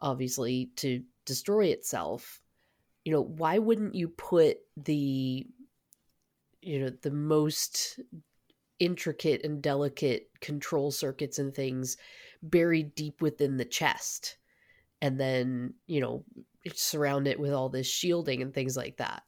[0.00, 2.40] obviously to destroy itself.
[3.04, 5.46] You know, why wouldn't you put the
[6.62, 8.00] you know, the most
[8.80, 11.96] intricate and delicate control circuits and things
[12.50, 14.38] buried deep within the chest.
[15.02, 16.24] And then you know
[16.74, 19.22] surround it with all this shielding and things like that.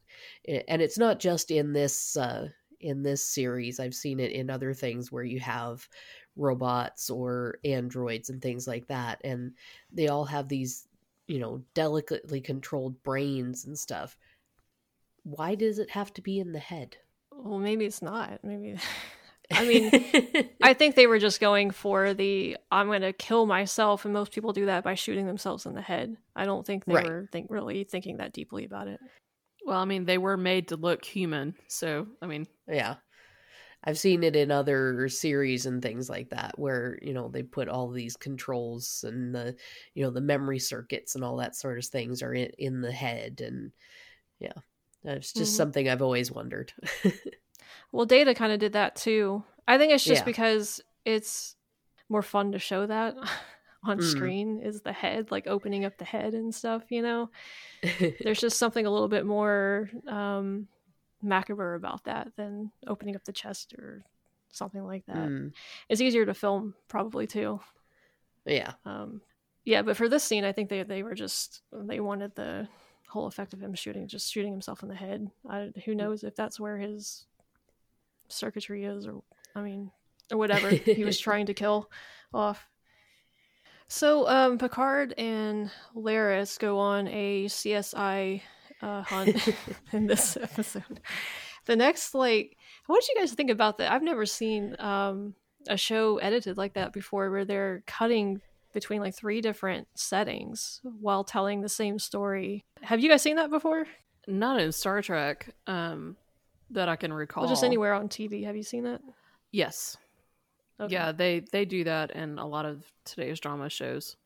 [0.46, 2.48] And it's not just in this uh
[2.80, 3.80] in this series.
[3.80, 5.88] I've seen it in other things where you have
[6.36, 9.20] robots or androids and things like that.
[9.24, 9.52] And
[9.92, 10.86] they all have these
[11.26, 14.16] you know delicately controlled brains and stuff.
[15.24, 16.96] Why does it have to be in the head?
[17.32, 18.40] Well maybe it's not.
[18.42, 18.76] Maybe
[19.54, 19.92] I mean
[20.62, 24.32] I think they were just going for the I'm going to kill myself, and most
[24.32, 26.16] people do that by shooting themselves in the head.
[26.34, 27.06] I don't think they Right.
[27.06, 29.00] were think really thinking that deeply about it.
[29.64, 32.96] well, I mean, they were made to look human, so I mean, Yeah.
[33.84, 37.68] I've seen it in other series and things like that where, you know, they put
[37.68, 39.56] all these controls and the,
[39.94, 42.92] you know, the memory circuits and all that sort of things are in, in the
[42.92, 43.40] head.
[43.40, 43.72] And
[44.40, 44.52] yeah,
[45.04, 45.56] it's just Mhm.
[45.56, 46.72] something I've always wondered.
[47.92, 49.42] Well, Data kind of did that too.
[49.66, 50.24] I think it's just Yeah.
[50.26, 51.56] because it's
[52.08, 53.14] more fun to show that
[53.84, 54.10] on Mm.
[54.10, 56.84] screen is the head, like opening up the head and stuff.
[56.90, 57.30] You know,
[58.20, 60.68] there's just something a little bit more um,
[61.22, 64.04] macabre about that than opening up the chest or
[64.50, 65.16] something like that.
[65.28, 65.52] Mm,
[65.88, 67.60] It's easier to film, probably too.
[68.46, 68.72] yeah.
[68.84, 69.20] Um,
[69.64, 72.68] yeah, but for this scene, I think they they were just they wanted the
[73.08, 75.30] whole effect of him shooting just shooting himself in the head.
[75.48, 77.26] I, who knows if that's where his
[78.28, 79.22] circuitry is, or
[79.54, 79.90] I mean,
[80.30, 81.90] or whatever he was trying to kill
[82.32, 82.66] off.
[83.88, 88.42] So um, Picard and Laris go on a CSI
[88.82, 89.48] uh, hunt
[89.92, 91.00] in this episode.
[91.64, 92.56] The next, like,
[92.86, 93.90] what did you guys think about that?
[93.90, 95.34] I've never seen um,
[95.68, 98.40] a show edited like that before, where they're cutting
[98.74, 102.64] between like three different settings while telling the same story.
[102.82, 103.86] Have you guys seen that before?
[104.28, 106.16] not in Star Trek um,
[106.70, 107.44] that I can recall.
[107.44, 108.44] Or just anywhere on TV?
[108.44, 109.00] Have you seen that?
[109.50, 109.96] Yes.
[110.80, 110.92] Okay.
[110.92, 114.16] Yeah, they they do that in a lot of today's drama shows.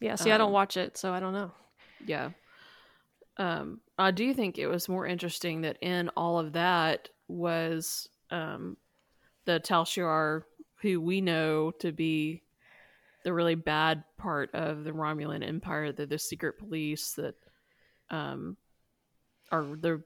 [0.00, 0.16] Yeah.
[0.16, 1.52] See, I don't Um, watch it, so I don't know.
[2.04, 2.30] Yeah.
[3.36, 8.76] Um, I do think it was more interesting that in all of that was um,
[9.44, 10.42] the Tal Shiar,
[10.82, 12.42] who we know to be
[13.24, 17.34] the really bad part of the Romulan Empire, the the secret police that
[18.10, 18.56] um,
[19.50, 20.02] are the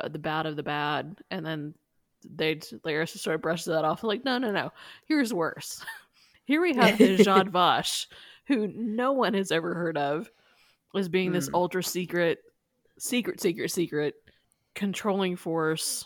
[0.00, 1.74] uh, the bad of the bad, and then
[2.36, 4.72] they Laris just sort of brushes that off, like, no, no, no,
[5.06, 5.84] here's worse.
[6.44, 8.08] Here we have the Zhat Vash,
[8.46, 10.30] who no one has ever heard of,
[10.94, 11.54] as being this Mm.
[11.54, 12.38] ultra secret,
[12.98, 14.14] secret, secret, secret
[14.74, 16.04] controlling force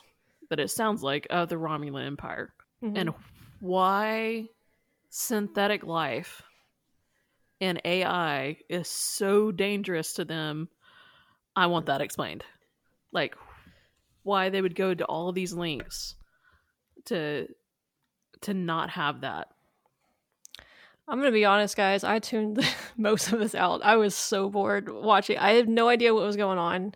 [0.50, 2.52] that it sounds like of the Romulan Empire.
[2.82, 2.96] Mhm.
[2.96, 3.14] And
[3.60, 4.48] why
[5.10, 6.42] synthetic life
[7.60, 10.68] and AI is so dangerous to them,
[11.54, 12.44] I want that explained.
[13.12, 13.34] Like,
[14.26, 16.16] why they would go to all of these links
[17.06, 17.46] to
[18.42, 19.48] to not have that.
[21.08, 22.02] I'm gonna be honest, guys.
[22.02, 22.66] I tuned
[22.96, 23.82] most of this out.
[23.84, 25.38] I was so bored watching.
[25.38, 26.94] I had no idea what was going on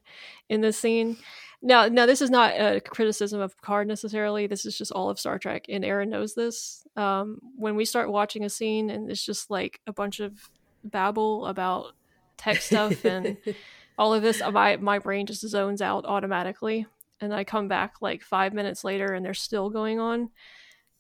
[0.48, 1.16] in this scene.
[1.62, 4.46] Now, now this is not a criticism of Picard necessarily.
[4.46, 6.84] This is just all of Star Trek, and Aaron knows this.
[6.96, 10.50] Um, when we start watching a scene and it's just like a bunch of
[10.82, 11.92] babble about
[12.36, 13.36] tech stuff and
[13.98, 16.86] all of this, my my brain just zones out automatically,
[17.20, 20.30] and I come back like five minutes later, and they're still going on.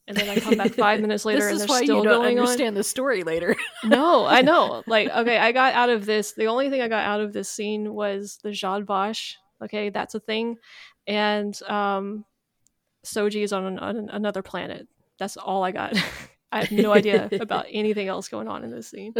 [0.08, 2.44] And then I come back five minutes later, and they're still you don't going on
[2.44, 3.54] understand the story later.
[3.84, 4.82] no, I know.
[4.86, 6.32] Like, okay, I got out of this.
[6.32, 9.36] The only thing I got out of this scene was the Zhat Vash.
[9.62, 10.56] Okay, that's a thing,
[11.06, 12.24] and um,
[13.04, 14.88] Soji is on, an, on another planet.
[15.18, 15.94] That's all I got.
[16.52, 19.14] I have no idea about anything else going on in this scene.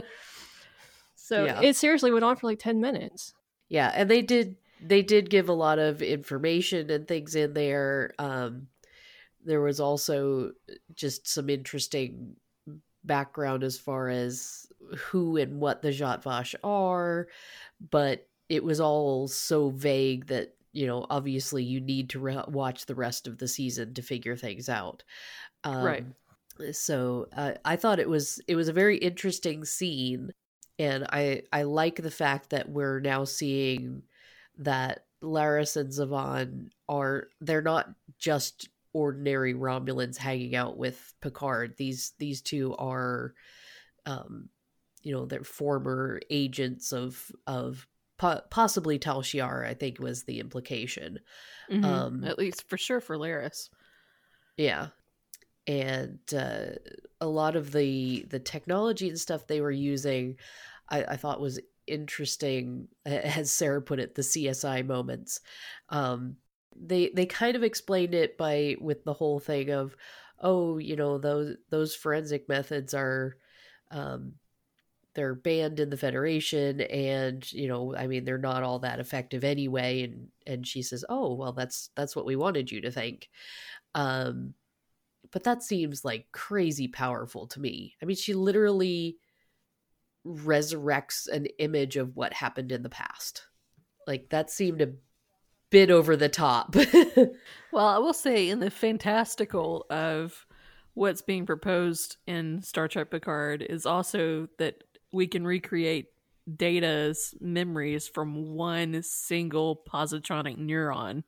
[1.15, 1.61] So Yeah.
[1.63, 3.35] it seriously went on for like ten minutes.
[3.69, 8.13] Yeah, and they did they did give a lot of information and things in there.
[8.19, 8.69] Um
[9.45, 10.53] there was also
[10.95, 12.37] just some interesting
[13.05, 14.67] background as far as
[14.97, 17.29] who and what the Zhat Vash are,
[17.91, 22.87] but it was all so vague that you know obviously you need to re- watch
[22.87, 25.03] the rest of the season to figure things out.
[25.65, 26.05] Um, Right.
[26.73, 30.33] So uh, I thought it was it was a very interesting scene
[30.79, 34.03] and I I like the fact that we're now seeing
[34.61, 41.75] that Laris and Zhaban are they're not just ordinary Romulans hanging out with Picard.
[41.77, 43.35] These these two are
[44.07, 44.49] um
[45.03, 47.87] you know they're former agents of of
[48.19, 51.19] po- possibly Tal Shiar, I think was the implication.
[51.71, 51.85] Mhm.
[51.85, 53.71] Um, At least for sure for Laris.
[54.57, 54.89] Yeah.
[55.67, 56.73] And uh,
[57.21, 60.37] a lot of the the technology and stuff they were using,
[60.89, 61.61] I, I thought was
[61.91, 62.89] interesting.
[63.07, 65.41] As Sarah put it, the CSI moments.
[65.89, 66.37] Um,
[66.77, 69.97] they they kind of explained it by with the whole thing of,
[70.41, 73.37] oh, you know those those forensic methods are,
[73.91, 74.35] um,
[75.15, 79.45] they're banned in the Federation, and you know, I mean, they're not all that effective
[79.45, 80.05] anyway.
[80.05, 83.29] And and she says, oh, well, that's that's what we wanted you to think.
[83.95, 84.55] Um,
[85.33, 87.97] but that seems like crazy powerful to me.
[88.03, 89.17] I mean, she literally
[90.27, 93.47] resurrects an image of what happened in the past.
[94.07, 94.93] Like that seemed a
[95.71, 96.75] bit over the top.
[97.73, 100.45] Well, I will say in the fantastical of
[100.95, 106.07] what's being proposed in Star Trek Picard is also that we can recreate
[106.57, 111.23] Data's memories from one single positronic neuron.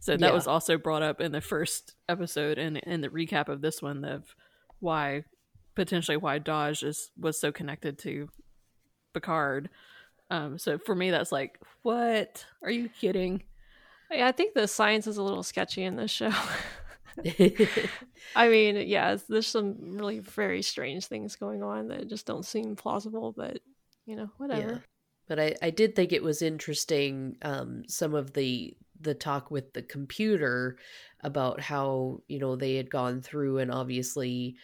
[0.00, 0.32] So that Yeah.
[0.34, 4.04] was also brought up in the first episode and in the recap of this one
[4.04, 4.34] of
[4.80, 5.24] why
[5.78, 8.28] potentially why Dahj is was so connected to
[9.14, 9.70] Picard.
[10.28, 12.44] Um, so for me, that's like, what?
[12.62, 13.44] Are you kidding?
[14.10, 16.32] Yeah, I think the science is a little sketchy in this show.
[18.36, 22.74] I mean, yeah, there's some really very strange things going on that just don't seem
[22.74, 23.60] plausible, but
[24.04, 24.72] you know, whatever.
[24.72, 24.78] Yeah.
[25.28, 29.72] But I, I did think it was interesting um, some of the the talk with
[29.74, 30.76] the computer
[31.22, 34.56] about how you know they had gone through and obviously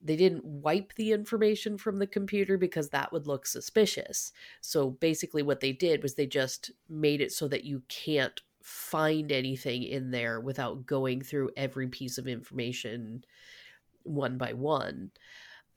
[0.00, 4.32] they didn't wipe the information from the computer because that would look suspicious.
[4.60, 9.32] So basically, what they did was they just made it so that you can't find
[9.32, 13.24] anything in there without going through every piece of information
[14.02, 15.10] one by one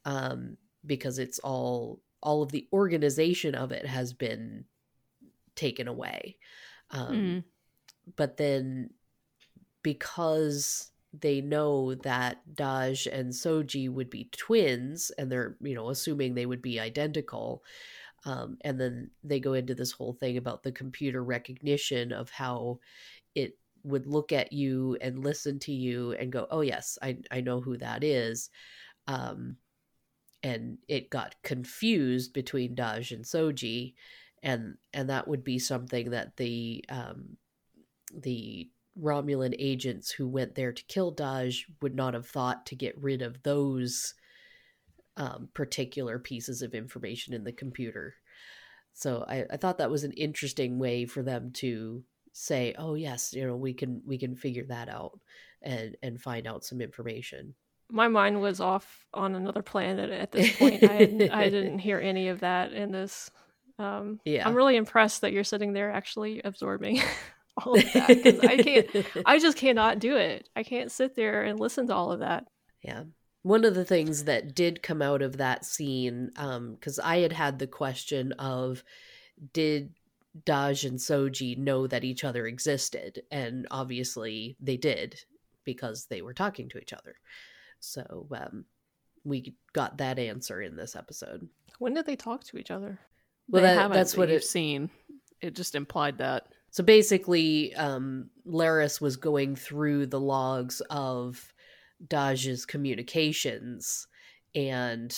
[0.05, 4.65] um, because it's all all of the organization of it has been
[5.55, 6.37] taken away
[6.91, 7.43] um, Mhm.
[8.15, 8.89] but then
[9.83, 16.33] because they know that Dahj and Soji would be twins and they're you know assuming
[16.33, 17.63] they would be identical
[18.25, 22.79] um, and then they go into this whole thing about the computer recognition of how
[23.35, 27.41] it would look at you and listen to you and go oh yes I I
[27.41, 28.49] know who that is
[29.07, 29.57] um,
[30.43, 33.95] and it got confused between Dahj and Soji
[34.43, 37.37] and and that would be something that the um,
[38.13, 43.01] the Romulan agents who went there to kill Dahj would not have thought to get
[43.01, 44.13] rid of those
[45.17, 48.15] um, particular pieces of information in the computer.
[48.93, 53.33] So I, I thought that was an interesting way for them to say, "Oh yes,
[53.33, 55.19] you know, we can we can figure that out
[55.61, 57.55] and and find out some information."
[57.89, 60.83] My mind was off on another planet at this point.
[60.83, 63.29] I, I didn't hear any of that in this.
[63.79, 64.47] Um, Yeah.
[64.47, 67.01] I'm really impressed that you're sitting there actually absorbing
[67.57, 68.87] all of that because I can't.
[69.25, 70.47] I just cannot do it.
[70.55, 72.45] I can't sit there and listen to all of that.
[72.81, 73.03] Yeah.
[73.43, 77.33] One of the things that did come out of that scene, um, because I had
[77.33, 78.83] had the question of,
[79.53, 79.93] did
[80.45, 83.23] Dahj and Soji know that each other existed?
[83.31, 85.19] And obviously they did
[85.63, 87.15] because they were talking to each other.
[87.79, 88.65] So um,
[89.23, 91.47] we got that answer in this episode.
[91.79, 92.99] When did they talk to each other?
[93.49, 94.91] Well, that- that's what you've it- seen.
[95.41, 96.45] It just implied that.
[96.71, 101.53] So basically, um, Laris was going through the logs of
[102.07, 104.07] Dahj's communications
[104.55, 105.15] and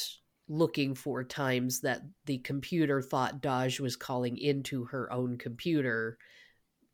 [0.49, 6.18] looking for times that the computer thought Dahj was calling into her own computer.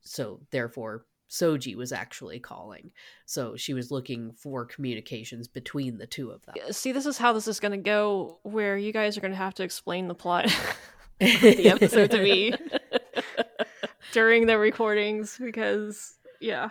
[0.02, 2.92] So therefore, Soji was actually calling.
[3.26, 6.56] So she was looking for communications between the two of them.
[6.72, 8.40] See, this is how this is going to go.
[8.44, 10.46] Where you guys are going to have to explain the plot
[11.22, 12.54] of the episode to me
[14.12, 16.70] during the recordings because yeah.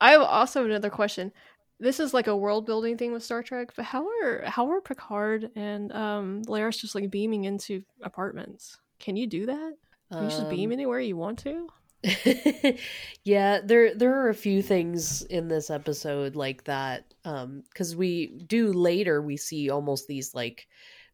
[0.00, 1.32] I have also another question.
[1.78, 4.80] This is like a world building thing with star trek but how are how are
[4.80, 8.78] picard and um laris just like beaming into apartments?
[8.98, 9.74] Can you do that?
[10.12, 11.68] Can you just beam Um, anywhere you want to?
[13.24, 17.04] Yeah, there there are a few things in this episode like that.
[17.24, 20.66] Um, because we do later we see almost these like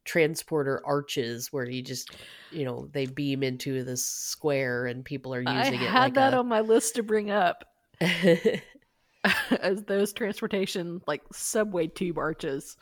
[0.06, 2.12] transporter arches where you just
[2.50, 6.00] you know they beam into this square and people are I using it I had
[6.00, 6.38] like that a...
[6.38, 7.64] on my list to bring up
[9.60, 12.76] as those transportation like subway tube arches.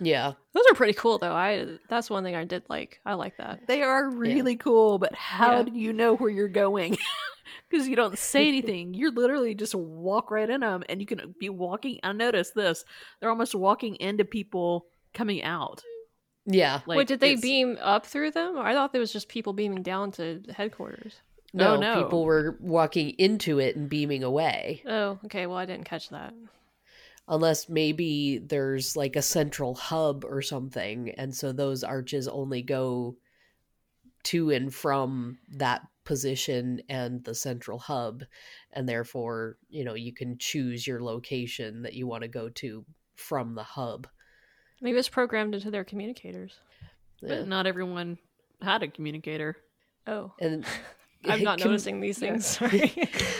[0.00, 3.36] yeah those are pretty cool though i that's one thing i did like i like
[3.38, 5.62] that They are really cool, but how Yeah.
[5.64, 6.96] do you know where you're going?
[7.70, 8.94] Because you don't say anything.
[8.94, 11.98] You're literally just walk right in them, and you can be walking.
[12.02, 12.82] I noticed this;
[13.20, 15.82] they're almost walking into people coming out.
[16.50, 18.58] Yeah Like, wait did they it's- beam up through them?
[18.58, 21.14] I thought there was just people beaming down to headquarters.
[21.54, 22.02] No, Oh, no.
[22.02, 24.82] people were walking into it and beaming away.
[24.86, 26.34] Oh okay well i didn't catch that.
[27.30, 33.16] Unless maybe there's like a central hub or something and so those arches only go
[34.24, 38.24] to and from that position and the central hub
[38.72, 42.84] and therefore you know you can choose your location that you want to go to
[43.14, 44.06] from the hub
[44.80, 46.52] maybe it's programmed into their communicators
[47.20, 47.28] Yeah.
[47.30, 48.18] But not everyone
[48.62, 49.56] had a communicator.
[50.06, 50.64] oh and
[51.24, 52.30] i'm not Com- noticing these yeah.
[52.30, 52.92] things sorry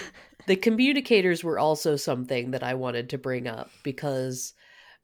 [0.47, 4.55] the communicators were also something that I wanted to bring up because,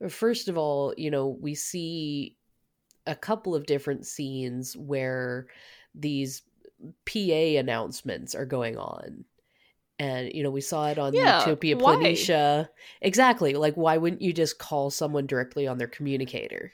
[0.09, 2.37] first of all, you know, we see
[3.07, 5.47] a couple of different scenes where
[5.95, 6.41] these
[7.05, 9.27] PA announcements are going on.
[9.99, 11.97] And, you know, we saw it on Yeah, Utopia why?
[11.97, 12.69] Planitia.
[13.01, 13.55] Exactly.
[13.55, 16.73] Like, why wouldn't you just call someone directly on their communicator?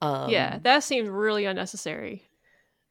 [0.00, 2.22] Um, yeah, that seems really unnecessary.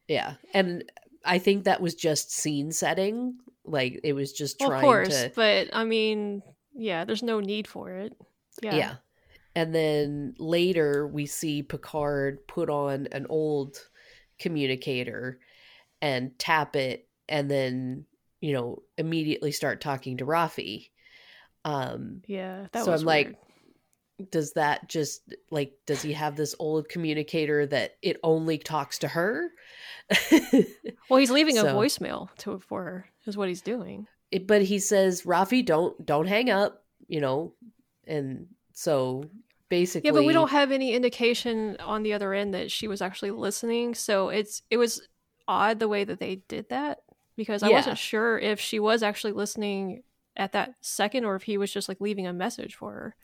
[0.07, 0.35] yeah.
[0.53, 0.83] And
[1.25, 3.37] I think that was just scene setting.
[3.65, 5.31] Like, it was just Well, trying of course, to.
[5.35, 6.41] but I mean,
[6.75, 8.13] yeah, there's no need for it.
[8.61, 8.75] Yeah.
[8.75, 8.95] Yeah.
[9.55, 13.77] And then later we see Picard put on an old
[14.39, 15.39] communicator
[16.01, 18.05] and tap it and then,
[18.41, 20.89] you know, immediately start talking to Raffi.
[21.65, 23.35] Um Yeah, that So was I'm like,
[24.31, 29.07] does that just like does he have this old communicator that it only talks to
[29.07, 29.49] her?
[31.09, 33.05] Well, he's leaving a voicemail to for her.
[33.25, 34.07] Is what he's doing.
[34.31, 37.53] It- but he says, "Raffi, don't don't hang up," you know.
[38.05, 39.23] And so
[39.69, 43.01] basically Yeah, but we don't have any indication on the other end that she was
[43.01, 43.95] actually listening.
[43.95, 45.07] So it's it was
[45.47, 46.99] odd the way that they did that
[47.39, 47.75] because I Yeah.
[47.77, 50.03] wasn't sure if she was actually listening
[50.35, 53.15] at that second or if he was just like leaving a message for her.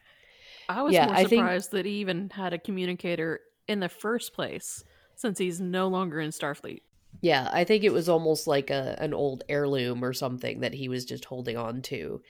[0.70, 3.90] I was Yeah, more I think- surprised that he even had a communicator in the
[3.90, 4.84] first place,
[5.16, 6.82] since he's no longer in Starfleet.
[7.22, 10.88] Yeah, I think it was almost like a an old heirloom or something that he
[10.90, 12.22] was just holding on to.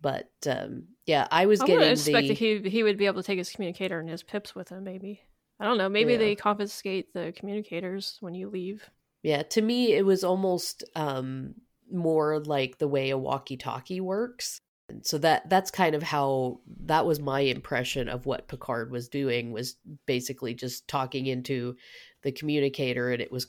[0.00, 3.06] But um yeah, I was I would have getting expected the he he would be
[3.06, 4.84] able to take his communicator and his pips with him.
[4.84, 5.22] Maybe
[5.60, 5.88] I don't know.
[5.88, 6.18] Maybe Yeah.
[6.18, 8.88] they confiscate the communicators when you leave.
[9.22, 11.54] Yeah, to me it was almost um
[11.90, 14.60] more like the way a walkie-talkie works.
[14.88, 19.08] And so that that's kind of how that was my impression of what Picard was
[19.08, 21.76] doing was basically just talking into
[22.22, 23.46] the communicator and it was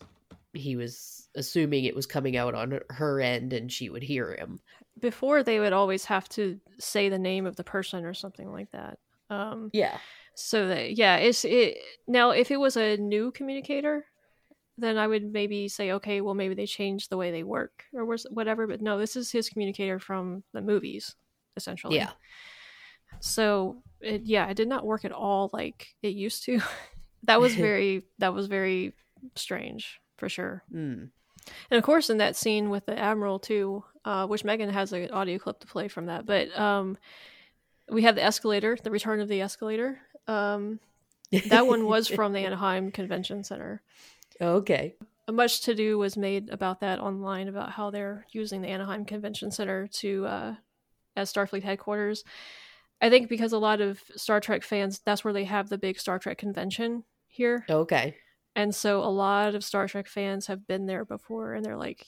[0.54, 4.60] he was assuming it was coming out on her end and she would hear him.
[5.00, 8.72] Before they would always have to say the name of the person or something like
[8.72, 8.98] that.
[9.30, 9.98] Um, yeah.
[10.36, 14.06] So that yeah, it's it now if it was a new communicator,
[14.80, 18.06] then I would maybe say okay, well maybe they changed the way they work or
[18.30, 18.68] whatever.
[18.68, 21.16] But no, this is his communicator from the movies,
[21.56, 21.96] essentially.
[21.96, 22.12] Yeah.
[23.20, 26.62] So it, yeah, it did not work at all like it used to.
[27.24, 28.94] that was very that was very
[29.36, 30.64] strange for sure.
[30.74, 31.10] Mm.
[31.72, 35.10] And of course, in that scene with the admiral too, uh, which Megan has an
[35.12, 36.98] audio clip to play from that, but um,
[37.90, 40.00] we have the escalator, the return of the escalator.
[40.28, 40.80] Um,
[41.48, 43.82] that one was from the Anaheim Convention Center.
[44.42, 44.96] Okay.
[45.30, 49.52] Much to do was made about that online about how they're using the Anaheim Convention
[49.52, 50.56] Center to uh,
[51.16, 52.24] as Starfleet headquarters.
[53.02, 56.00] I think because a lot of Star Trek fans, that's where they have the big
[56.00, 57.66] Star Trek convention here.
[57.70, 58.16] Okay.
[58.56, 62.06] And so a lot of Star Trek fans have been there before and they're like,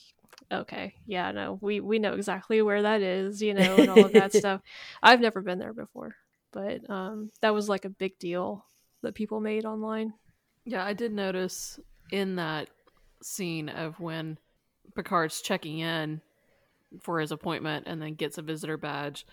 [0.50, 4.12] okay, yeah, no, we, we know exactly where that is, you know, and all of
[4.12, 4.60] that stuff.
[5.02, 6.14] I've never been there before,
[6.52, 8.66] but um, that was like a big deal
[9.02, 10.12] that people made online.
[10.64, 11.80] Yeah, I did notice
[12.12, 12.68] in that
[13.22, 14.38] scene of when
[14.94, 16.20] Picard's checking in
[17.00, 19.26] for his appointment and then gets a visitor badge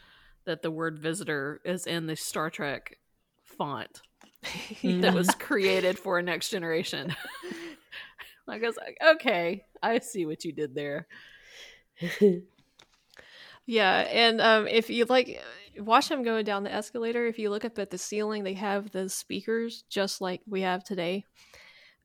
[0.45, 2.97] that the word visitor is in the Star Trek
[3.43, 4.01] font
[4.83, 7.13] that was created for a next generation.
[8.47, 11.07] like I was like, okay, I see what you did there.
[13.65, 15.43] yeah, and um, if you like
[15.77, 18.91] watch them going down the escalator, if you look up at the ceiling, they have
[18.91, 21.25] the speakers just like we have today.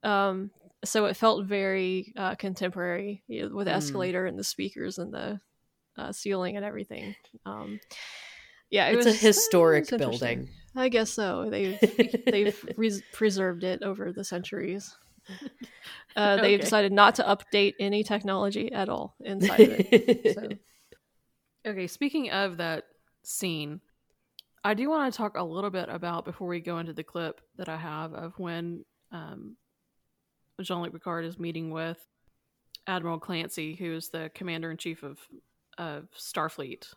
[0.02, 0.50] Um,
[0.84, 3.76] so it felt very uh, contemporary you know, with the mm.
[3.76, 5.40] escalator and the speakers and the
[5.96, 7.14] uh, ceiling and everything.
[7.46, 7.80] Um,
[8.70, 10.48] yeah, it it's was, a historic building.
[10.74, 11.48] I guess so.
[11.50, 11.78] They've
[12.26, 14.96] they've res- preserved it over the centuries.
[16.16, 16.36] Uh.
[16.40, 20.34] They've decided not to update any technology at all inside of it.
[20.34, 20.48] So.
[21.66, 22.84] Okay, speaking of that
[23.22, 23.80] scene,
[24.62, 27.40] I do want to talk a little bit about before we go into the clip
[27.56, 29.56] that I have of when um,
[30.62, 31.98] Jean Luc Picard is meeting with
[32.86, 35.18] Admiral Clancy, who is the commander in chief of
[35.78, 36.92] of Starfleet.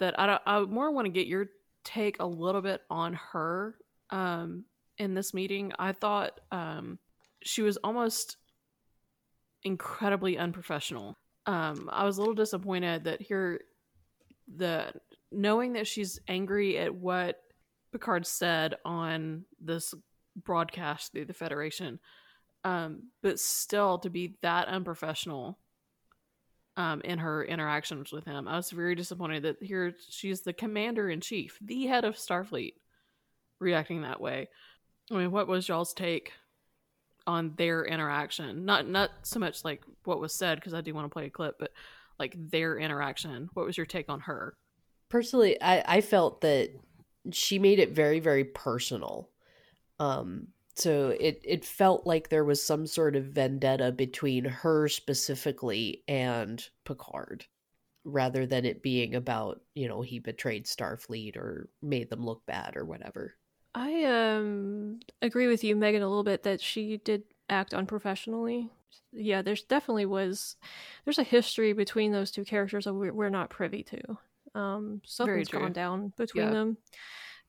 [0.00, 1.46] That I I more want to get your
[1.84, 3.76] take a little bit on her
[4.10, 4.64] um,
[4.98, 5.72] in this meeting.
[5.78, 6.98] I thought um,
[7.42, 8.36] she was almost
[9.64, 11.16] incredibly unprofessional.
[11.46, 13.60] Um, I was a little disappointed that here
[14.56, 14.92] the
[15.32, 17.40] knowing that she's angry at what
[17.92, 19.94] Picard said on this
[20.44, 21.98] broadcast through the Federation
[22.64, 25.58] um, but still to be that unprofessional
[26.76, 28.46] um, in her interactions with him.
[28.46, 32.74] I was very disappointed that here she's the commander in chief, the head of Starfleet,
[33.58, 34.48] reacting that way.
[35.10, 36.32] I mean, what was y'all's take
[37.26, 38.64] on their interaction?
[38.64, 41.30] Not not so much like what was said because I do want to play a
[41.30, 41.72] clip, but
[42.18, 43.50] like their interaction.
[43.54, 44.56] What was your take on her?
[45.08, 46.70] Personally, I I felt that
[47.32, 49.30] she made it very very personal.
[49.98, 50.48] Um,
[50.78, 56.68] so it it felt like there was some sort of vendetta between her specifically and
[56.84, 57.46] Picard
[58.04, 62.76] rather than it being about, you know, he betrayed Starfleet or made them look bad
[62.76, 63.34] or whatever.
[63.74, 68.70] I um agree with you Megan a little bit that she did act unprofessionally.
[69.12, 70.56] Yeah, there's definitely was
[71.04, 74.18] there's a history between those two characters that we're, we're not privy to.
[74.54, 76.50] Um something's gone down between yeah.
[76.50, 76.78] them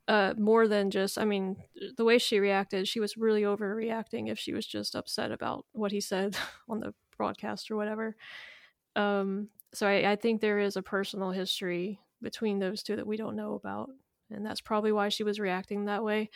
[0.10, 1.56] uh, more than just, I mean,
[1.96, 5.92] the way she reacted, she was really overreacting if she was just upset about what
[5.92, 6.36] he said
[6.68, 8.16] on the broadcast or whatever.
[8.96, 13.18] Um, so I, I think there is a personal history between those two that we
[13.18, 13.92] don't know about.
[14.32, 16.32] And that's probably why she was reacting that way.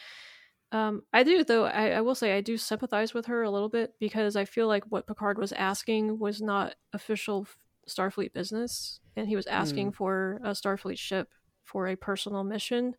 [0.71, 3.69] Um, I do, though, I, I, will say I do sympathize with her a little
[3.69, 7.47] bit because I feel like what Picard was asking was not official
[7.89, 8.99] Starfleet business.
[9.15, 9.95] And he was asking mm.
[9.95, 11.29] for a Starfleet ship
[11.63, 12.95] for a personal mission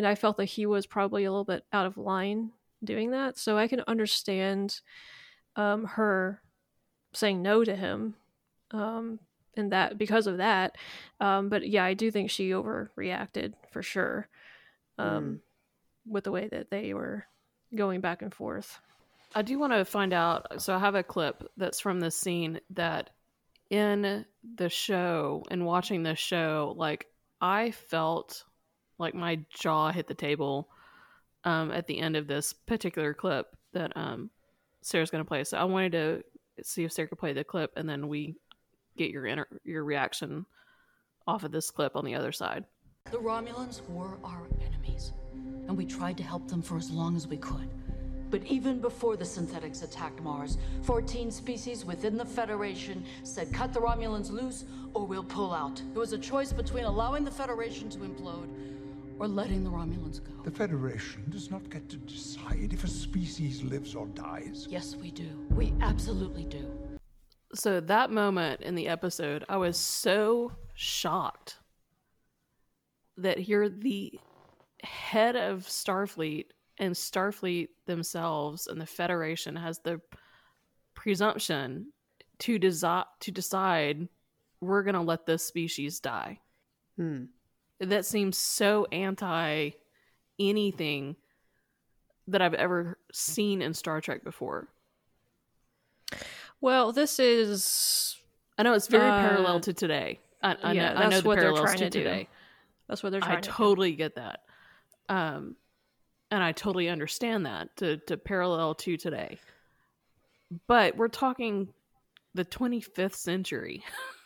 [0.00, 3.36] and I felt that he was probably a little bit out of line doing that.
[3.36, 4.80] So I can understand
[5.56, 6.40] um, her
[7.12, 8.14] saying no to him,
[8.70, 9.18] um,
[9.58, 10.76] and that because of that.
[11.20, 14.26] Um, but yeah, I do think she overreacted for sure
[14.98, 15.38] mm.
[16.06, 17.26] with the way that they were
[17.74, 18.78] going back and forth.
[19.34, 20.62] I do want to find out.
[20.62, 23.10] So I have a clip that's from this scene that
[23.68, 24.24] in
[24.56, 27.04] the show and watching the show, like
[27.38, 28.46] I felt
[29.00, 30.68] like my jaw hit the table
[31.44, 34.30] um, at the end of this particular clip that um,
[34.82, 35.42] Sarah's going to play.
[35.42, 36.22] So I wanted to
[36.62, 38.36] see if Sarah could play the clip, and then we
[38.96, 40.44] get your inter- your reaction
[41.26, 42.64] off of this clip on the other side.
[43.10, 47.26] The Romulans were our enemies, and we tried to help them for as long as
[47.26, 47.70] we could.
[48.30, 53.80] But even before the synthetics attacked Mars, 14 species within the Federation said cut the
[53.80, 55.80] Romulans loose or we'll pull out.
[55.94, 58.48] It was a choice between allowing the Federation to implode
[59.20, 60.42] or letting the Romulans go.
[60.44, 64.66] The Federation does not get to decide if a species lives or dies.
[64.68, 65.28] Yes, we do.
[65.50, 66.66] We absolutely do.
[67.54, 71.58] So that moment in the episode, I was so shocked
[73.18, 74.18] that here the
[74.82, 76.46] head of Starfleet
[76.78, 80.00] and Starfleet themselves and the Federation has the
[80.94, 81.92] presumption
[82.38, 84.08] to desi- to decide
[84.62, 86.40] we're going to let this species die.
[86.96, 87.24] Hmm.
[87.80, 89.70] That seems so anti
[90.38, 91.16] anything
[92.28, 94.68] that I've ever seen in Star Trek before.
[96.60, 98.16] Well, this is
[98.58, 100.20] I know it's very Uh, parallel to today.
[100.42, 101.98] I, I yeah, know, I know that's the what they're parallels trying to to do.
[102.04, 102.28] today.
[102.88, 103.54] that's what they're I trying to do.
[103.54, 104.40] totally get that.
[105.08, 105.56] Um,
[106.30, 109.38] and I totally understand that to, to parallel to today.
[110.66, 111.68] But we're talking
[112.34, 113.82] the 25th century.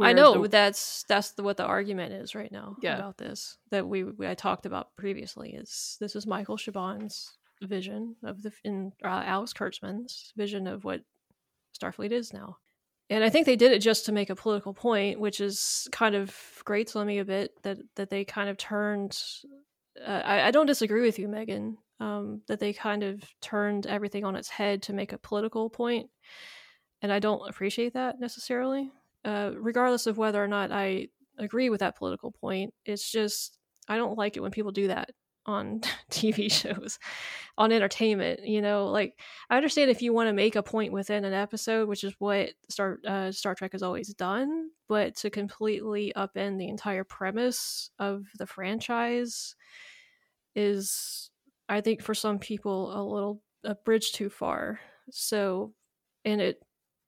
[0.00, 2.96] I know the- that's that's the, what the argument is right now Yeah.
[2.96, 5.54] about this that we, we I talked about previously.
[5.54, 11.02] Is this is Michael Chabon's vision of the in uh, Alex Kurtzman's vision of what
[11.80, 12.56] Starfleet is now,
[13.10, 16.14] and I think they did it just to make a political point, which is kind
[16.14, 16.34] of
[16.64, 19.18] grates on me a bit that that they kind of turned.
[20.06, 21.78] Uh, I, I don't disagree with you, Megan.
[21.98, 26.10] Um, that they kind of turned everything on its head to make a political point,
[27.00, 28.90] and I don't appreciate that necessarily
[29.26, 31.08] uh, regardless of whether or not I
[31.38, 32.72] agree with that political point.
[32.86, 33.58] It's just
[33.88, 35.10] I don't like it when people do that
[35.44, 36.98] on TV shows,
[37.58, 38.46] on entertainment.
[38.46, 39.18] You know, like
[39.50, 42.50] I understand if you want to make a point within an episode, which is what
[42.68, 48.24] Star uh, Star Trek has always done, but to completely upend the entire premise of
[48.38, 49.56] the franchise
[50.54, 51.30] is,
[51.68, 54.78] I think, for some people a little a bridge too far.
[55.10, 55.74] So,
[56.24, 56.62] and it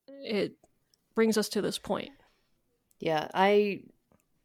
[0.09, 0.53] it
[1.19, 2.13] brings us to this point.
[3.01, 3.81] Yeah, I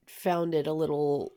[0.07, 1.33] found it a little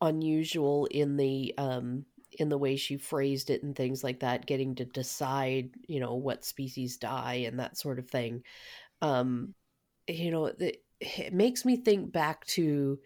[0.00, 2.06] unusual in the um
[2.38, 6.14] in the way she phrased it and things like that, getting to decide, you know,
[6.14, 8.42] what species die and that sort of thing.
[9.02, 9.54] Um,
[10.06, 12.98] you know, it, it makes me think back to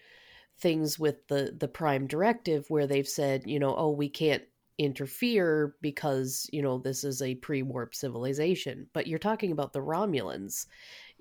[0.61, 4.45] things with the the prime directive where they've said, you know, oh, we can't
[4.79, 8.87] interfere because, you know, this is a pre-warp civilization.
[8.93, 10.67] But you're talking about the Romulans.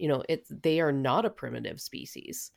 [0.02, 2.52] You know, it they are not a primitive species.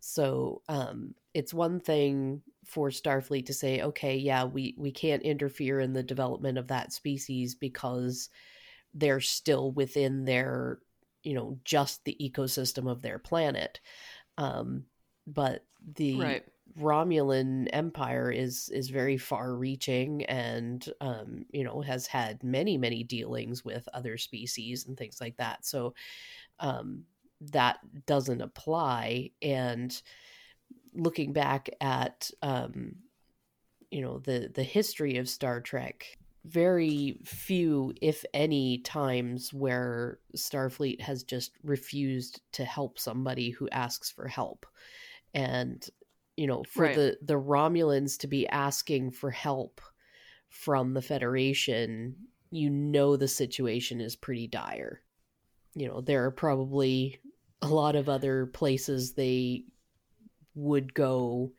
[0.00, 5.80] So um, it's one thing for Starfleet to say, okay, yeah, we, we can't interfere
[5.80, 8.28] in the development of that species because
[8.94, 10.78] they're still within their,
[11.22, 13.80] you know, just the ecosystem of their planet.
[14.38, 14.84] Um,
[15.26, 15.64] but
[15.96, 16.44] the Right.
[16.78, 23.04] Romulan Empire is is very far reaching and um, you know has had many many
[23.04, 25.64] dealings with other species and things like that.
[25.64, 25.94] So
[26.60, 27.04] um,
[27.52, 29.30] that doesn't apply.
[29.42, 30.00] And
[30.94, 32.96] looking back at um,
[33.90, 41.00] you know the the history of Star Trek, very few, if any, times where Starfleet
[41.00, 44.66] has just refused to help somebody who asks for help,
[45.32, 45.86] and
[46.36, 46.94] you know for Right.
[46.94, 49.80] the the Romulans to be asking for help
[50.48, 52.16] from the Federation,
[52.50, 55.03] you know the situation is pretty dire
[55.74, 57.18] you know there are probably
[57.62, 59.64] a lot of other places they
[60.54, 61.50] would go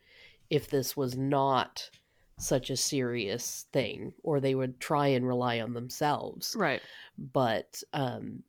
[0.50, 1.90] if this was not
[2.38, 6.82] such a serious thing or they would try and rely on themselves Right.
[7.18, 8.42] but um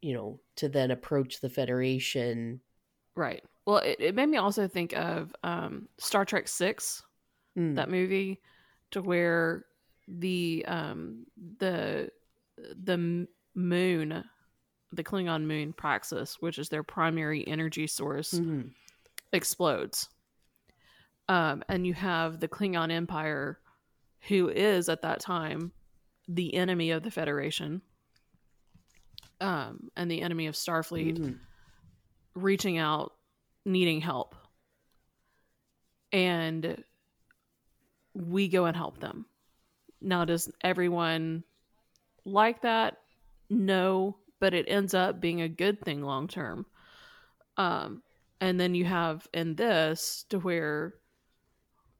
[0.00, 2.60] you know to then approach the federation
[3.16, 3.44] Right.
[3.64, 7.02] Well, it, it made me also think of um, Star Trek Six,
[7.56, 8.40] mm, that movie,
[8.90, 9.66] to where
[10.08, 11.24] the um,
[11.58, 12.10] the
[12.82, 14.24] the moon,
[14.94, 18.70] the Klingon moon Praxis, which is their primary energy source, mhm,
[19.32, 20.08] explodes.
[21.28, 23.58] Um, and you have the Klingon Empire,
[24.28, 25.72] who is at that time
[26.28, 27.82] the enemy of the Federation,
[29.40, 31.38] um, and the enemy of Starfleet mhm.
[32.34, 33.14] reaching out,
[33.64, 34.34] needing help.
[36.12, 36.84] And
[38.14, 39.26] we go and help them.
[40.00, 41.42] Now, does everyone
[42.24, 42.98] like that?
[43.50, 46.66] No, but it ends up being a good thing long term.
[47.56, 48.02] Um,
[48.42, 50.92] and then you have in this to where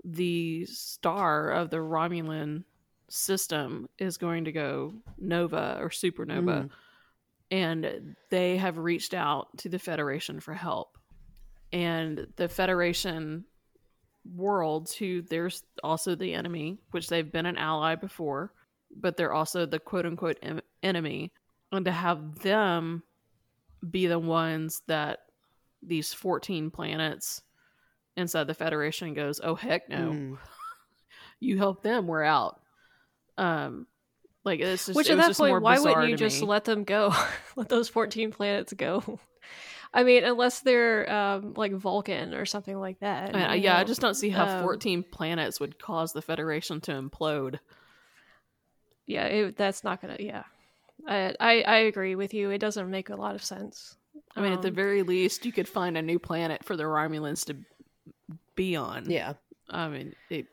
[0.04, 2.64] the star of the Romulan
[3.08, 6.70] system is going to go nova or supernova Mm.
[7.50, 10.98] and they have reached out to the Federation for help.
[11.72, 13.46] And the Federation
[14.36, 18.52] worlds, who there's also the enemy, which they've been an ally before,
[18.94, 21.32] but they're also the quote unquote em- enemy.
[21.76, 23.02] And to have them
[23.88, 25.20] be the ones that
[25.82, 27.42] these 14 planets
[28.16, 30.10] inside the Federation goes, oh, heck no.
[30.10, 30.38] Mm.
[31.40, 32.58] You help them, we're out.
[33.36, 33.86] Um,
[34.44, 36.46] like this is Which at that just point, why wouldn't you just me.
[36.46, 37.12] let them go?
[37.56, 39.18] let those 14 planets go.
[39.92, 43.34] I mean, unless they're um, like Vulcan or something like that.
[43.34, 46.92] You yeah, I just don't see how Um, 14 planets would cause the Federation to
[46.92, 47.58] implode.
[49.06, 50.16] yeah, it, that's not gonna.
[50.18, 50.44] Yeah,
[51.06, 52.50] I, I I agree with you.
[52.50, 53.96] It doesn't make a lot of sense.
[54.36, 56.84] I mean, at the Um, very least, you could find a new planet for the
[56.84, 57.56] Romulans to
[58.56, 59.10] be on.
[59.10, 59.34] Yeah.
[59.70, 60.46] I mean, it,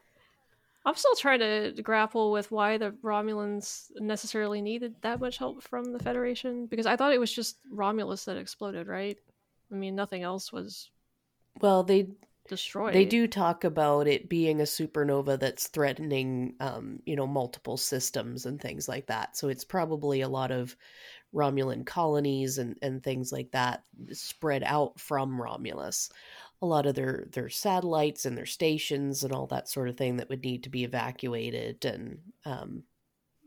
[0.85, 5.91] I'm still trying to grapple with why the Romulans necessarily needed that much help from
[5.93, 9.17] the Federation because I thought it was just Romulus that exploded, right?
[9.71, 10.89] I mean, nothing else was
[11.61, 12.09] Well, they
[12.47, 12.93] destroyed.
[12.93, 18.45] They do talk about it being a supernova that's threatening, um, you know, multiple systems
[18.45, 19.37] and things like that.
[19.37, 20.75] So it's probably a lot of
[21.33, 26.09] Romulan colonies and, and things like that spread out from Romulus.
[26.61, 30.17] A lot of their, their satellites and their stations and all that sort of thing
[30.17, 31.85] that would need to be evacuated.
[31.85, 32.83] And, um,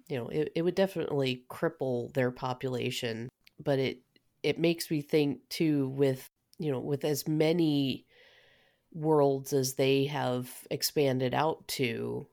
[0.09, 3.29] you know, it, it would definitely cripple their population.
[3.63, 4.01] But it,
[4.43, 6.29] it makes me think too with,
[6.59, 8.07] you know, with as many
[8.95, 12.27] worlds as they have expanded out to,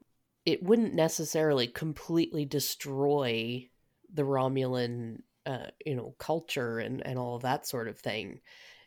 [0.45, 3.67] it wouldn't necessarily completely destroy
[4.13, 8.39] the Romulan, uh, you know, culture and, and all of that sort of thing.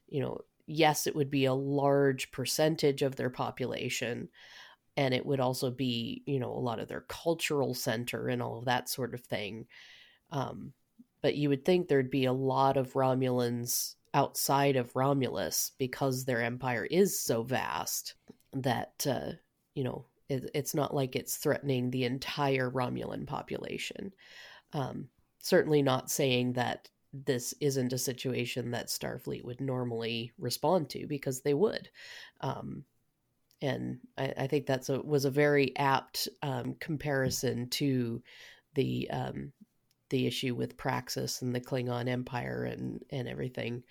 [0.09, 4.29] You know, yes, it would be a large percentage of their population,
[4.97, 8.59] and it would also be, you know, a lot of their cultural center and all
[8.59, 9.67] of that sort of thing.
[10.31, 10.73] Um,
[11.23, 16.41] but you would think there'd be a lot of Romulans outside of Romulus because their
[16.41, 18.15] empire is so vast
[18.55, 19.33] that uh,
[19.75, 24.13] you know it, it's not like it's threatening the entire Romulan population.
[24.73, 25.09] Um,
[25.41, 31.43] certainly not saying that this isn't a situation that Starfleet would normally respond to because
[31.43, 31.89] they would.
[32.41, 32.85] Um,
[33.63, 38.23] and I, I think that's a was a very apt um, comparison to
[38.75, 39.53] the um,
[40.15, 43.83] the issue with Praxis and the Klingon Empire and and everything.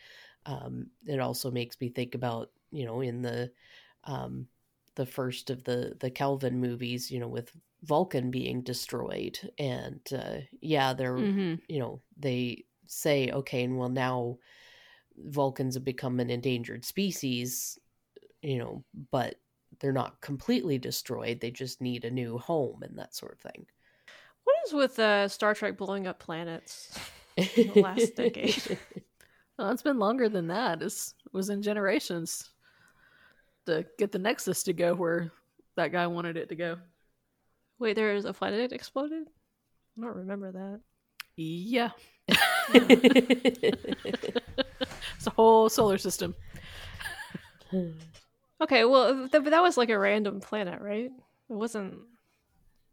[0.45, 3.51] Um, it also makes me think about you know in the
[4.05, 4.47] um,
[4.95, 7.51] the first of the the Kelvin movies, you know, with
[7.83, 11.59] Vulcan being destroyed, and uh, yeah, they're mhm.
[11.67, 14.37] you know they say okay, and well now
[15.17, 17.77] Vulcans have become an endangered species,
[18.41, 19.35] you know, but
[19.81, 21.41] they're not completely destroyed.
[21.41, 23.65] They just need a new home and that sort of thing.
[24.43, 26.97] What is with uh, Star Trek blowing up planets?
[27.37, 28.77] In the last decade.
[29.57, 30.81] Well, it's been longer than that.
[30.81, 32.49] It's, it was in generations
[33.65, 35.31] to get the Nexus to go where
[35.75, 36.77] that guy wanted it to go.
[37.79, 39.27] Wait, there is a planet that exploded.
[39.97, 40.79] I don't remember that.
[41.35, 41.89] Yeah.
[45.17, 46.35] It's a whole solar system.
[48.61, 51.05] Okay, well, th- but that was like a random planet, right?
[51.49, 51.95] It wasn't.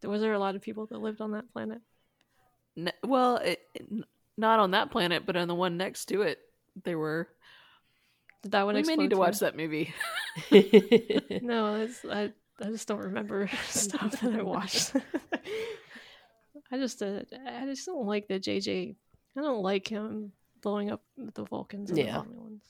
[0.03, 1.79] Was there a lot of people that lived on that planet?
[3.03, 3.87] Well, it, it-
[4.37, 6.39] not on that planet, but on the one next to it,
[6.83, 7.27] there were.
[8.43, 9.93] Did that one we may need to watch that movie.
[11.41, 14.95] No, I I just don't remember stuff that I watched.
[16.71, 18.95] I just uh, I just don't like the JJ.
[19.37, 20.31] I don't like him
[20.61, 22.19] blowing up the Vulcans and Yeah.
[22.19, 22.61] the Romulans.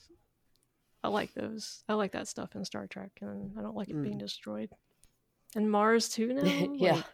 [1.03, 1.83] I like those.
[1.89, 4.69] I like that stuff in Star Trek, and I don't like it being destroyed.
[5.55, 6.41] And Mars too now.
[6.43, 6.75] Mm.
[6.79, 6.93] yeah.
[6.95, 7.05] Like,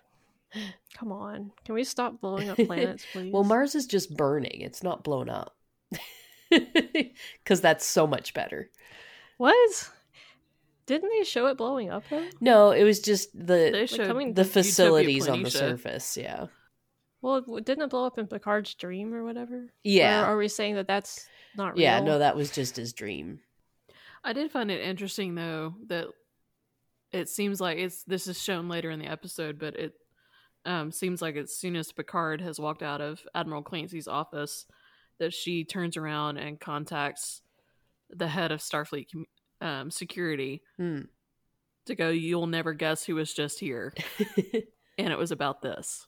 [0.98, 3.34] come on, can we stop blowing up planets, please?
[3.34, 4.62] Well, Mars is just burning.
[4.62, 5.56] It's not blown up.
[6.50, 8.70] Because that's so much better.
[9.38, 9.90] What?
[10.86, 12.26] Didn't they show it blowing up though?
[12.40, 15.52] No, it was just They the showed coming- the facilities on the Planitia.
[15.52, 16.16] surface.
[16.16, 16.46] Yeah.
[17.22, 19.66] Well, didn't it blow up in Picard's dream or whatever?
[19.84, 20.22] Yeah.
[20.24, 21.28] Or are we saying that that's
[21.58, 21.82] not real?
[21.82, 23.42] Yeah, no, that was just his dream.
[24.24, 26.06] I did find it interesting though that
[27.12, 29.94] it seems like it's this is shown later in the episode, but it
[30.68, 34.66] um, seems like as soon as Picard has walked out of Admiral Clancy's office,
[35.20, 37.42] that she turns around and contacts
[38.12, 39.08] the head of Starfleet
[39.62, 41.02] um, security Hmm.
[41.88, 42.10] to go.
[42.10, 43.94] You'll never guess who was just here,
[44.98, 46.06] and it was about this.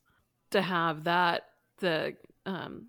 [0.52, 1.44] To have that
[1.80, 2.88] the um,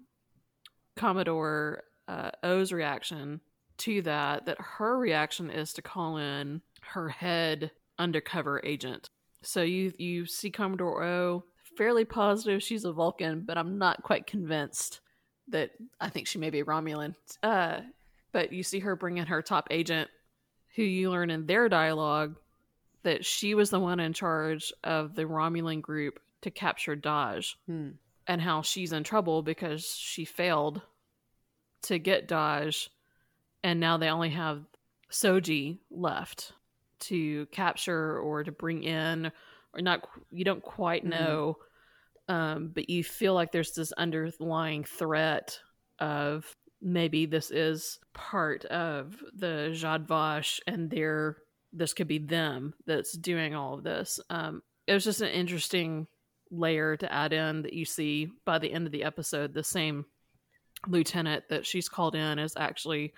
[0.96, 3.40] Commodore uh, Oh's reaction
[3.78, 9.08] to that, that her reaction is to call in her head undercover agent.
[9.42, 11.44] So you you see Commodore O
[11.76, 15.00] fairly positive she's a Vulcan, but I'm not quite convinced
[15.48, 17.14] that I think she may be a Romulan.
[17.42, 17.80] Uh,
[18.32, 20.08] but you see her bring in her top agent,
[20.76, 22.36] who you learn in their dialogue
[23.02, 27.90] that she was the one in charge of the Romulan group to capture Dahj Hmm.
[28.26, 30.82] and how she's in trouble because she failed
[31.82, 32.88] to get Dahj,
[33.64, 34.62] and now they only have
[35.10, 36.52] Soji left
[37.00, 39.32] to capture or to bring in,
[39.74, 40.08] or not.
[40.30, 41.10] You don't quite Mhm.
[41.10, 41.58] know,
[42.28, 45.60] um, but you feel like there's this underlying threat
[45.98, 51.36] of maybe this is part of the Zhat Vash and they're
[51.72, 54.18] this could be them that's doing all of this.
[54.28, 56.08] Um, it was just an interesting
[56.50, 60.04] layer to add in that you see by the end of the episode the same
[60.88, 63.12] lieutenant that she's called in is actually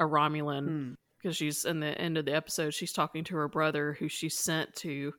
[0.00, 0.92] a Romulan Hmm.
[1.16, 4.28] because she's in the end of the episode she's talking to her brother who she
[4.28, 5.14] sent to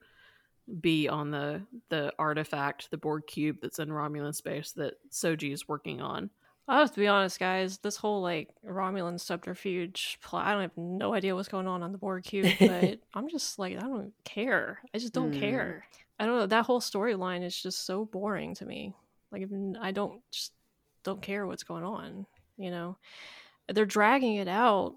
[0.82, 5.68] be on the the artifact the Borg cube that's in Romulan space that Soji is
[5.68, 6.30] working on.
[6.68, 7.80] I have to be honest, guys.
[7.80, 11.92] This whole like Romulan subterfuge plot, I don't have no idea what's going on on
[11.92, 14.80] the Borg cube, but I'm just like, I don't care.
[14.94, 15.40] I just don't Mm.
[15.40, 15.86] care.
[16.20, 16.46] I don't know.
[16.46, 18.94] That whole storyline is just so boring to me.
[19.32, 19.48] Like,
[19.82, 20.52] I don't just
[21.04, 22.26] don't care what's going on.
[22.58, 22.98] You know,
[23.70, 24.96] they're dragging it out.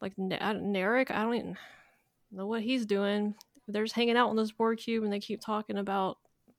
[0.00, 1.56] Like N- Narek, I don't even
[2.30, 3.34] know what he's doing.
[3.72, 6.18] They're just hanging out on this Borg cube, and they keep talking about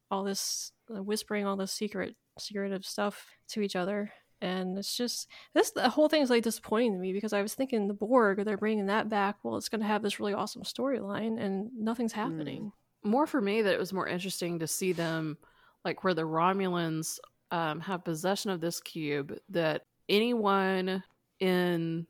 [0.09, 5.27] all this, uh, whispering all this secret, secretive stuff to each other and it's just
[5.53, 8.43] this the whole thing is like disappointing to me because I was thinking the Borg
[8.43, 9.37] they're bringing that back.
[9.43, 12.71] Well, it's going to have this really awesome storyline, and nothing's happening.
[13.03, 15.37] More for me that it was more interesting to see them
[15.85, 17.19] like where the Romulans
[17.51, 21.03] um, have possession of this cube that anyone
[21.39, 22.07] in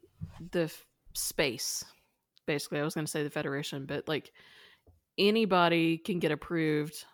[0.52, 1.84] the f- space
[2.46, 4.32] basically I was going to say the Federation but like
[5.22, 7.06] anybody can get approved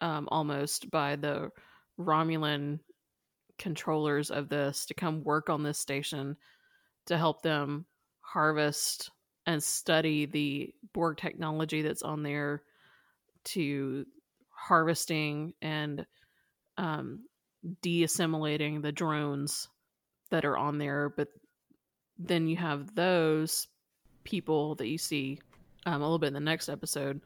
[0.00, 1.50] um, almost by the
[1.98, 2.80] Romulan
[3.58, 6.36] controllers of this to come work on this station
[7.06, 7.84] to help them
[8.20, 9.10] harvest
[9.46, 12.62] and study the Borg technology that's on there
[13.44, 14.06] to
[14.50, 16.06] harvesting and
[16.78, 17.24] um,
[17.82, 19.68] de-assimilating the drones
[20.30, 21.12] that are on there.
[21.14, 21.28] But
[22.18, 23.66] then you have those
[24.24, 25.40] people that you see
[25.84, 27.20] um, a little bit in the next episode.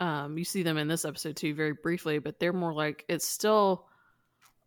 [0.00, 3.26] Um, you see them in this episode too, very briefly, but they're more like it's
[3.26, 3.86] still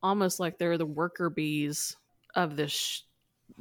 [0.02, 1.96] almost like they're the worker bees
[2.36, 3.02] of this sh-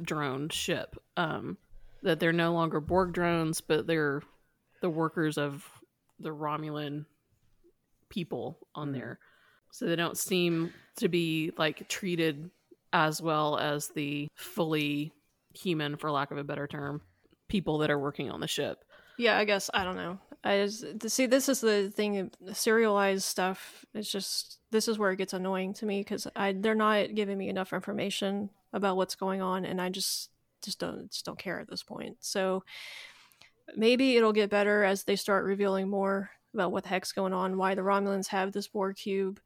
[0.01, 0.95] drone ship.
[1.17, 1.57] Um,
[2.03, 4.21] that they're no longer Borg drones, but they're
[4.81, 5.67] the workers of
[6.19, 7.05] the Romulan
[8.09, 8.93] people on Hmm.
[8.93, 9.19] there.
[9.71, 12.49] So they don't seem to be like treated
[12.93, 15.11] as well as the fully
[15.53, 17.01] human, for lack of a better term,
[17.49, 18.85] people that are working on the ship.
[19.17, 20.17] Yeah, I guess I don't know.
[20.45, 22.31] I just see this is the thing.
[22.53, 23.83] Serialized stuff.
[23.95, 27.37] It's just this is where it gets annoying to me because I they're not giving
[27.37, 30.29] me enough information about what's going on, and I just
[30.61, 32.17] just don't just don't care at this point.
[32.19, 32.63] So
[33.75, 37.57] maybe it'll get better as they start revealing more about what the heck's going on,
[37.57, 39.39] why the Romulans have this Borg cube.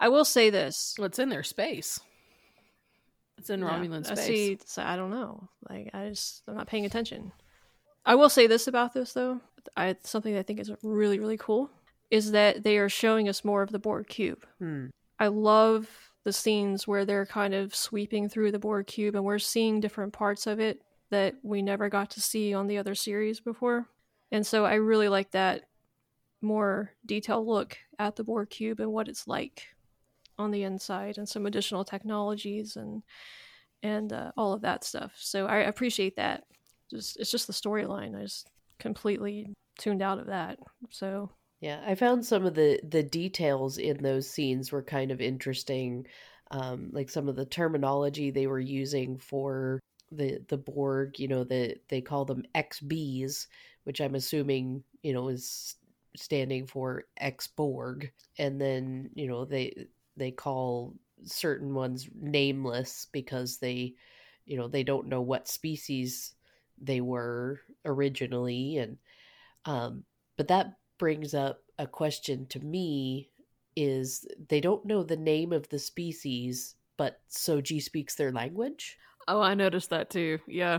[0.00, 0.94] I will say this.
[0.98, 2.00] Well, it's in their space.
[3.36, 4.26] It's in Yeah, Romulan I space.
[4.26, 4.58] see.
[4.64, 5.48] So I don't know.
[5.68, 7.32] Like I just I'm not paying attention.
[8.08, 9.40] I will say this about this though.
[9.76, 11.70] I something I think is really really cool
[12.10, 14.46] is that they are showing us more of the Borg cube.
[14.58, 14.86] Hmm.
[15.20, 15.88] I love
[16.24, 20.14] the scenes where they're kind of sweeping through the Borg cube and we're seeing different
[20.14, 20.80] parts of it
[21.10, 23.86] that we never got to see on the other series before.
[24.32, 25.64] And so I really like that
[26.40, 29.64] more detailed look at the Borg cube and what it's like
[30.38, 33.02] on the inside and some additional technologies and
[33.82, 35.12] and uh, all of that stuff.
[35.16, 36.44] So I appreciate that.
[36.90, 38.18] Just it's just the storyline.
[38.18, 40.58] I just completely tuned out of that.
[40.90, 41.30] So
[41.60, 46.06] Yeah, I found some of the the details in those scenes were kind of interesting.
[46.50, 49.80] Um, like some of the terminology they were using for
[50.10, 53.46] the the Borg, you know, the they call them XBs,
[53.84, 55.76] which I'm assuming, you know, is
[56.16, 58.10] standing for X Borg.
[58.38, 59.86] And then, you know, they
[60.16, 63.94] they call certain ones nameless because they,
[64.46, 66.34] you know, they don't know what species
[66.80, 68.96] they were originally and
[69.64, 70.04] um
[70.36, 73.30] but that brings up a question to me
[73.76, 78.98] is they don't know the name of the species but soji speaks their language
[79.28, 80.38] oh, I noticed that too.
[80.46, 80.78] Yeah.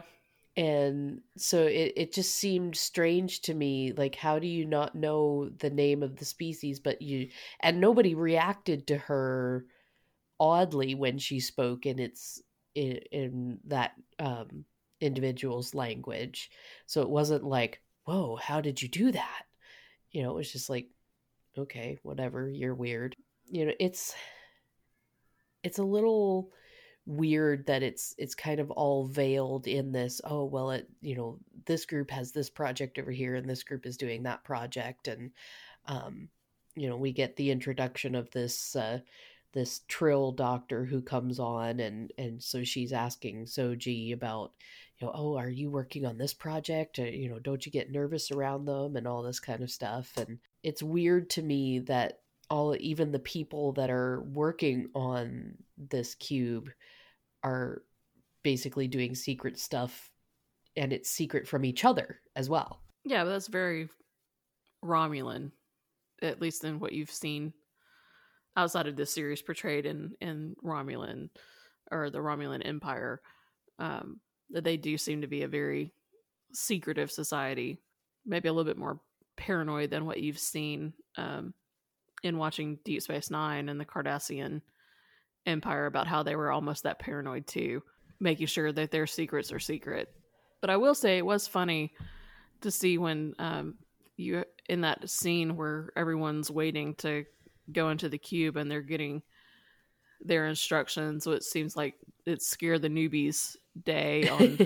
[0.57, 5.49] and so it, it just seemed strange to me like how do you not know
[5.59, 7.29] the name of the species but you
[7.61, 9.65] and nobody reacted to her
[10.39, 12.41] oddly when she spoke and its
[12.75, 14.65] in, in that um
[15.01, 16.49] individual's language.
[16.85, 19.43] So it wasn't like whoa how did you do that?
[20.11, 20.87] You know it was just like
[21.57, 23.15] okay whatever you're weird.
[23.47, 24.13] You know it's
[25.63, 26.51] it's a little
[27.05, 31.39] weird that it's it's kind of all veiled in this oh well it you know
[31.65, 35.07] this group has this project over here and this group is doing that project.
[35.07, 35.31] And
[35.85, 36.29] um
[36.79, 38.99] you know, we get the introduction of this uh,
[39.51, 44.53] this trill doctor who comes on and and so she's asking Soji about
[44.99, 47.91] you know oh are you working on this project or, you know don't you get
[47.91, 52.19] nervous around them and all this kind of stuff and it's weird to me that
[52.49, 56.69] all even the people that are working on this cube
[57.43, 57.83] are
[58.43, 60.11] basically doing secret stuff
[60.75, 63.89] and it's secret from each other as well Yeah, but that's very
[64.83, 65.51] Romulan,
[66.21, 67.53] at least in what you've seen
[68.55, 71.29] outside of this series portrayed in in Romulan
[71.91, 73.21] or the Romulan Empire.
[73.77, 74.19] Um,
[74.51, 75.93] that they do seem to be a very
[76.53, 77.79] secretive society,
[78.25, 78.99] maybe a little bit more
[79.37, 81.53] paranoid than what you've seen um,
[82.23, 84.61] in watching Deep Space Nine and the Cardassian
[85.45, 87.81] Empire about how they were almost that paranoid too,
[88.19, 90.09] making sure that their secrets are secret.
[90.61, 91.93] But I will say it was funny
[92.61, 93.75] to see when um,
[94.17, 97.25] you in that scene where everyone's waiting to
[97.71, 99.21] go into the cube and they're getting
[100.21, 101.25] their instructions.
[101.27, 101.95] It seems like
[102.25, 104.57] it scared the newbies day on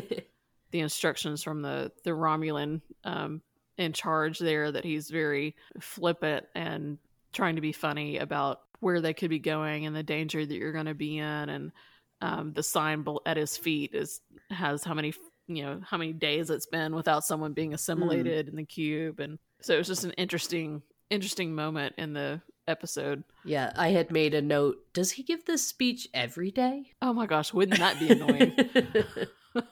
[0.71, 3.41] the instructions from the the Romulan um,
[3.77, 6.97] in charge there that he's very flippant and
[7.31, 10.71] trying to be funny about where they could be going and the danger that you're
[10.73, 11.71] going to be in and
[12.21, 15.13] um, the sign at his feet is has how many
[15.47, 19.39] you know how many days it's been without someone being assimilated in the cube and
[19.61, 24.33] so it was just an interesting interesting moment in the episode yeah i had made
[24.33, 28.09] a note does he give this speech every day oh my gosh wouldn't that be
[28.09, 28.53] annoying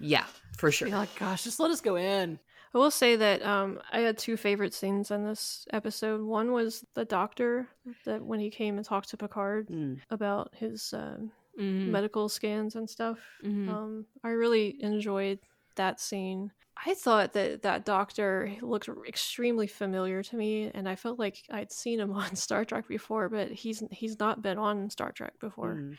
[0.00, 0.24] yeah
[0.56, 2.38] for sure Be like gosh just let us go in
[2.74, 6.20] I will say that um, I had two favorite scenes in this episode.
[6.20, 7.66] One was the doctor
[8.04, 10.00] that when he came and talked to Picard Mm.
[10.10, 11.86] about his um, Mhm.
[11.88, 13.18] medical scans and stuff.
[13.42, 13.68] Mhm.
[13.70, 15.38] Um, I really enjoyed
[15.78, 16.52] that scene.
[16.86, 21.72] I thought that that doctor looked extremely familiar to me, and I felt like I'd
[21.72, 25.74] seen him on Star Trek before, but he's he's not been on Star Trek before.
[25.74, 25.96] Mm.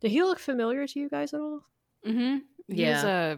[0.00, 1.62] Did he look familiar to you guys at all?
[2.06, 2.38] Mm-hmm.
[2.66, 3.36] He was Yeah.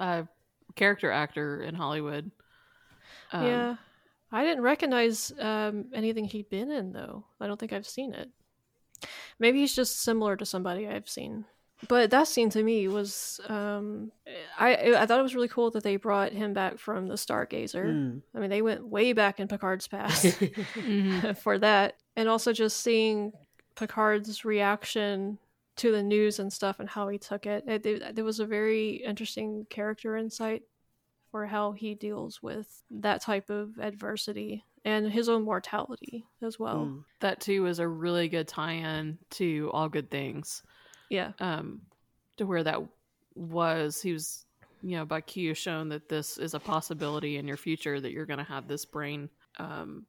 [0.00, 0.28] a, a
[0.74, 2.30] character actor in Hollywood.
[3.32, 3.76] Um, yeah,
[4.32, 7.24] I didn't recognize um, anything he'd been in though.
[7.40, 8.30] I don't think I've seen it.
[9.38, 11.44] Maybe he's just similar to somebody I've seen.
[11.86, 14.10] But that scene to me was, um,
[14.58, 17.84] I I thought it was really cool that they brought him back from the Stargazer.
[17.86, 18.22] Mm.
[18.34, 21.36] I mean, they went way back in Picard's past mhm.
[21.42, 23.32] for that, and also just seeing
[23.76, 25.38] Picard's reaction
[25.76, 27.64] to the news and stuff and how he took it.
[27.68, 30.64] It, it, there was a very interesting character insight
[31.30, 36.86] for how he deals with that type of adversity and his own mortality as well.
[36.86, 37.04] Mm.
[37.20, 40.62] That too was a really good tie-in to All Good Things.
[41.10, 41.80] Yeah, Um,
[42.36, 42.80] to where that
[43.34, 44.44] was, he was,
[44.82, 48.26] you know, by Q shown that this is a possibility in your future that you're
[48.26, 49.28] going to have this brain.
[49.58, 50.06] Um,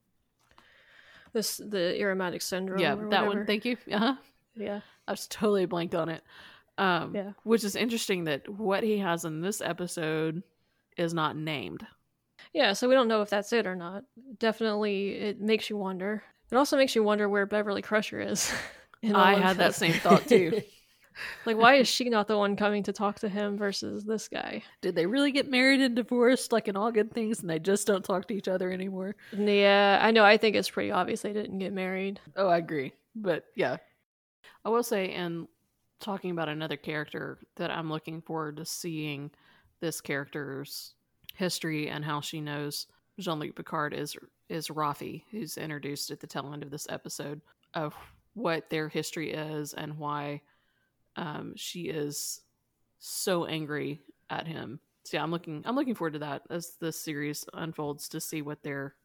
[1.34, 2.80] this the Irumodic syndrome.
[2.80, 3.46] yeah, that one.
[3.46, 3.78] Thank you.
[3.92, 4.16] Uh-huh.
[4.56, 6.24] Yeah, I was totally blanked on it.
[6.78, 7.32] Um, Yeah.
[7.44, 10.44] Which is interesting that what he has in this episode
[10.98, 11.86] is not named.
[12.54, 12.74] yeah.
[12.74, 14.04] So we don't know if that's it or not.
[14.40, 16.24] Definitely, it makes you wonder.
[16.52, 18.52] It also makes you wonder where Beverly Crusher is.
[19.14, 20.62] I had that same thought too.
[21.46, 24.64] Like, why is she not the one coming to talk to him versus this guy?
[24.82, 27.88] Did they really get married and divorced like in all good things and they just
[27.88, 29.16] don't talk to each other anymore?
[29.32, 30.24] Yeah, I know.
[30.24, 32.20] I think it's pretty obvious they didn't get married.
[32.36, 32.94] Oh, I agree.
[33.16, 33.78] But yeah.
[34.66, 35.48] I will say, in
[36.00, 39.32] talking about another character that I'm looking forward to seeing
[39.82, 40.94] this character's
[41.36, 42.88] history and how she knows
[43.20, 44.16] Jean Luc Picard is
[44.50, 47.42] is Raffi, who's introduced at the tail end of this episode
[47.76, 47.94] of
[48.34, 50.42] what their history is and why
[51.20, 52.42] um, she is
[52.98, 54.80] so angry at him.
[55.04, 58.42] So yeah, I'm looking I'm looking forward to that as this series unfolds to see
[58.42, 58.96] what their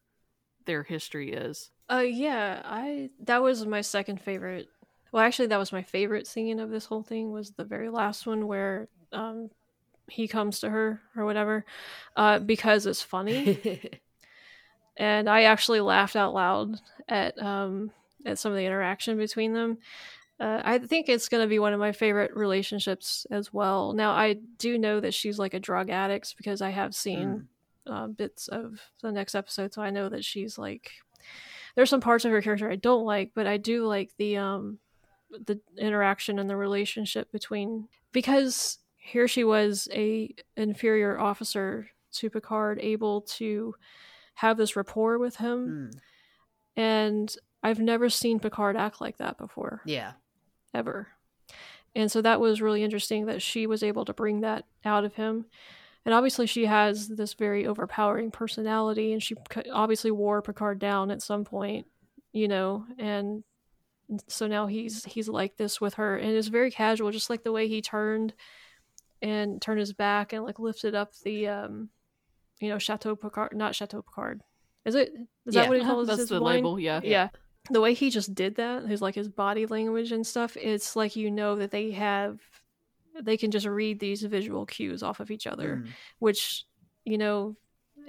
[0.65, 1.71] their history is.
[1.91, 4.69] Uh, yeah, I that was my second favorite.
[5.11, 7.33] Well, actually, that was my favorite scene of this whole thing.
[7.33, 9.51] Was the very last one where um
[10.09, 11.65] he comes to her or whatever,
[12.17, 13.91] uh, because it's funny,
[14.97, 16.77] and I actually laughed out loud
[17.09, 17.91] at um
[18.25, 19.79] at some of the interaction between them.
[20.41, 23.93] Uh, I think it's going to be one of my favorite relationships as well.
[23.93, 27.49] Now, I do know that she's like a drug addict because I have seen
[27.87, 30.91] uh, bits of the next episode, so I know that she's like.
[31.77, 34.79] There's some parts of her character I don't like, but I do like the um
[35.31, 42.79] the interaction and the relationship between because here she was a inferior officer to Picard,
[42.81, 43.75] able to
[44.35, 46.01] have this rapport with him, Mm.
[46.77, 50.13] and I've never seen Picard act like that before Yeah.
[50.75, 51.09] Ever.
[51.95, 55.15] And so that was really interesting that she was able to bring that out of
[55.15, 55.47] him.
[56.05, 59.35] and obviously she has this very overpowering personality, and she
[59.73, 61.87] obviously wore Picard down at some point,
[62.33, 63.45] you know, and
[64.29, 67.53] so now he's he's like this with her, and it's very casual, just like the
[67.53, 68.35] way he turned
[69.23, 71.89] and turned his back and like lifted up the um,
[72.61, 74.43] you know, Chateau Picard, not Chateau Picard.
[74.85, 75.15] Is it?
[75.47, 75.63] Is Yeah.
[75.63, 76.57] that what he calls That's his the wine?
[76.57, 77.01] label, yeah.
[77.03, 77.29] yeah
[77.71, 81.17] the way he just did that his like his body language and stuff it's like
[81.17, 82.39] you know that they have
[83.23, 85.89] they can just read these visual cues off of each other Mm.
[86.19, 86.65] which
[87.05, 87.57] you know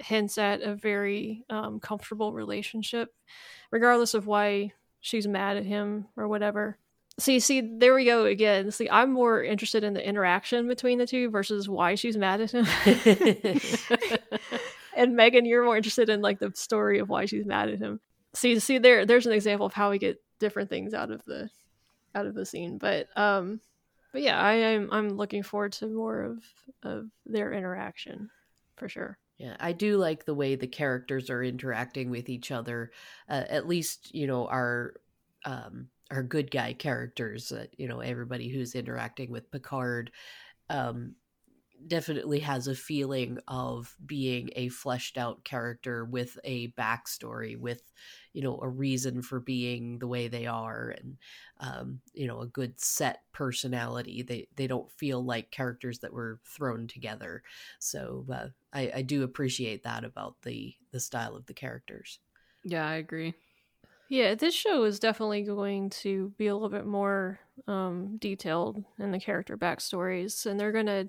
[0.00, 3.14] hints at a very um, comfortable relationship
[3.70, 6.76] regardless of why she's mad at him or whatever
[7.18, 10.98] So you see there we go again see i'm more interested in the interaction between
[10.98, 12.66] the two versus why she's mad at him
[14.96, 18.00] and Megan, you're more interested in like the story of why she's mad at him.
[18.36, 21.50] See, see, there, there's an example of how we get different things out of the,
[22.14, 22.78] out of the scene.
[22.78, 23.60] But, um,
[24.12, 26.38] but yeah, I am, I'm looking forward to more of
[26.82, 28.30] of their interaction,
[28.76, 29.18] for sure.
[29.36, 32.92] Yeah, I do like the way the characters are interacting with each other.
[33.28, 34.94] Uh, at least, you know, our
[35.44, 37.52] um, our good guy characters.
[37.52, 40.10] Uh, you know, everybody who's interacting with Picard
[40.70, 41.14] um,
[41.86, 47.82] definitely has a feeling of being a fleshed out character with a backstory, with
[48.32, 51.18] you know a reason for being the way they are, and
[51.60, 54.22] um, you know a good set personality.
[54.22, 57.42] They they don't feel like characters that were thrown together.
[57.78, 62.20] So uh, I, I do appreciate that about the the style of the characters.
[62.64, 63.34] Yeah, I agree.
[64.08, 69.10] Yeah, this show is definitely going to be a little bit more um, detailed in
[69.10, 71.08] the character backstories, and they're going to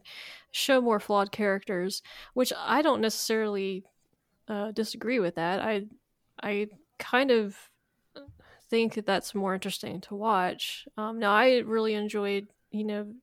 [0.52, 2.02] show more flawed characters,
[2.34, 3.84] which I don't necessarily
[4.48, 5.36] uh, disagree with.
[5.36, 5.86] That I,
[6.42, 7.56] I kind of
[8.70, 10.88] think that that's more interesting to watch.
[10.98, 13.14] Um, now, I really enjoyed, you know,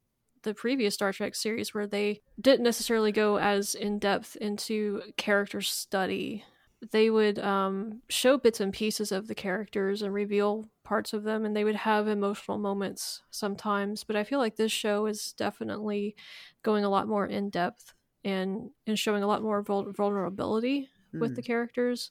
[0.42, 5.60] the previous Star Trek series where they didn't necessarily go as in depth into character
[5.60, 6.44] study
[6.90, 11.44] they would um, show bits and pieces of the characters and reveal parts of them,
[11.44, 14.04] and they would have emotional moments sometimes.
[14.04, 16.16] But I feel like this show is definitely
[16.62, 17.94] going a lot more in depth
[18.24, 20.88] and and showing a lot more vul- vulnerability
[21.18, 22.10] with the characters,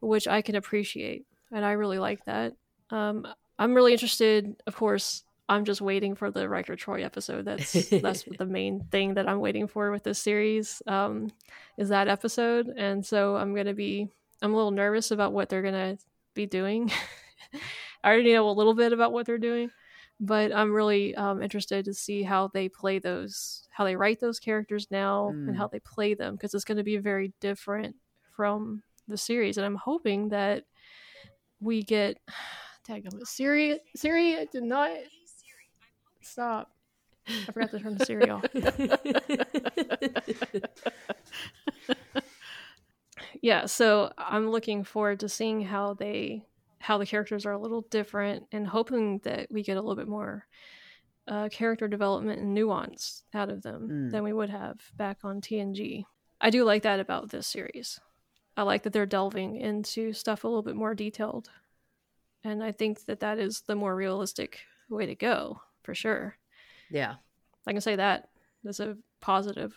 [0.00, 2.54] which I can appreciate, and I really like that.
[2.90, 3.26] Um,
[3.58, 5.24] I'm really interested, of course.
[5.48, 7.44] I'm just waiting for the Riker Troi episode.
[7.44, 10.82] That's that's the main thing that I'm waiting for with this series.
[10.86, 11.30] Um,
[11.78, 14.08] is that episode, and so I'm gonna be.
[14.42, 15.98] I'm a little nervous about what they're gonna
[16.34, 16.90] be doing.
[18.04, 19.70] I already know a little bit about what they're doing,
[20.20, 24.38] but I'm really um, interested to see how they play those, how they write those
[24.40, 25.48] characters now, Mm.
[25.48, 27.96] and how they play them because it's going to be very different
[28.34, 29.56] from the series.
[29.56, 30.64] And I'm hoping that
[31.60, 32.18] we get.
[32.84, 33.18] Tag them.
[33.24, 34.90] Siri, Siri, I did not
[36.26, 36.70] stop.
[37.28, 38.40] I forgot to turn the cereal.
[43.40, 46.44] yeah so i'm looking forward to seeing how they
[46.78, 50.08] how the characters are a little different and hoping that we get a little bit
[50.08, 50.46] more
[51.28, 54.10] uh, character development and nuance out of them Mm.
[54.12, 56.04] than we would have back on tng
[56.40, 57.98] i do like that about this series
[58.56, 61.48] i like that they're delving into stuff a little bit more detailed
[62.44, 66.36] and i think that that is the more realistic way to go for sure
[66.90, 67.14] yeah.
[67.66, 68.28] I can say that
[68.64, 69.76] That's a positive.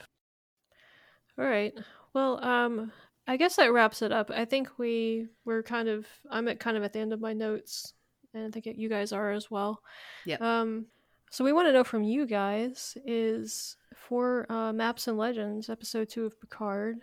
[1.38, 1.73] All right.
[2.14, 2.91] Well, um,
[3.27, 4.31] I guess that wraps it up.
[4.31, 7.34] I think we we're kind of I'm at kind of at the end of my
[7.34, 7.94] notes,
[8.34, 9.81] and I think you guys are as well.
[10.26, 10.38] Yeah.
[10.40, 10.88] Um,
[11.31, 16.10] so we want to know from you guys is for uh, Maps and Legends, episode
[16.10, 16.98] two of Picard.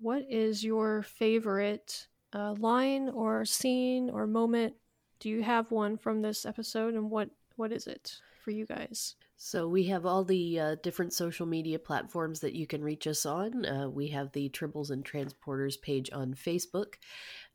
[0.00, 4.74] What is your favorite uh, line or scene or moment?
[5.20, 9.16] Do you have one from this episode, and what what is it for you guys?
[9.36, 13.26] So we have all the uh, different social media platforms that you can reach us
[13.26, 13.66] on.
[13.66, 16.94] Uh, we have the Tribbles and Transporters page on Facebook.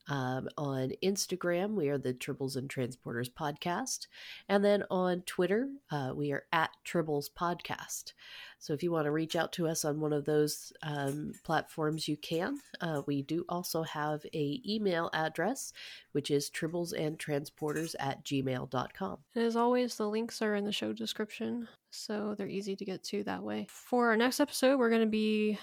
[0.08, 4.08] Um, on Instagram, we are the Tribbles and Transporters podcast.
[4.48, 8.14] And then on Twitter, uh, we are at Tribbles Podcast.
[8.60, 12.08] So if you want to reach out to us on one of those um, platforms,
[12.08, 12.60] you can.
[12.82, 15.74] Uh, we do also have a email address,
[16.14, 19.18] which is tribblesandtransporters at gmail.com.
[19.36, 23.04] And as always, the links are in the show description, so they're easy to get
[23.06, 23.68] to that way.
[23.70, 25.60] For our next episode, we're going to be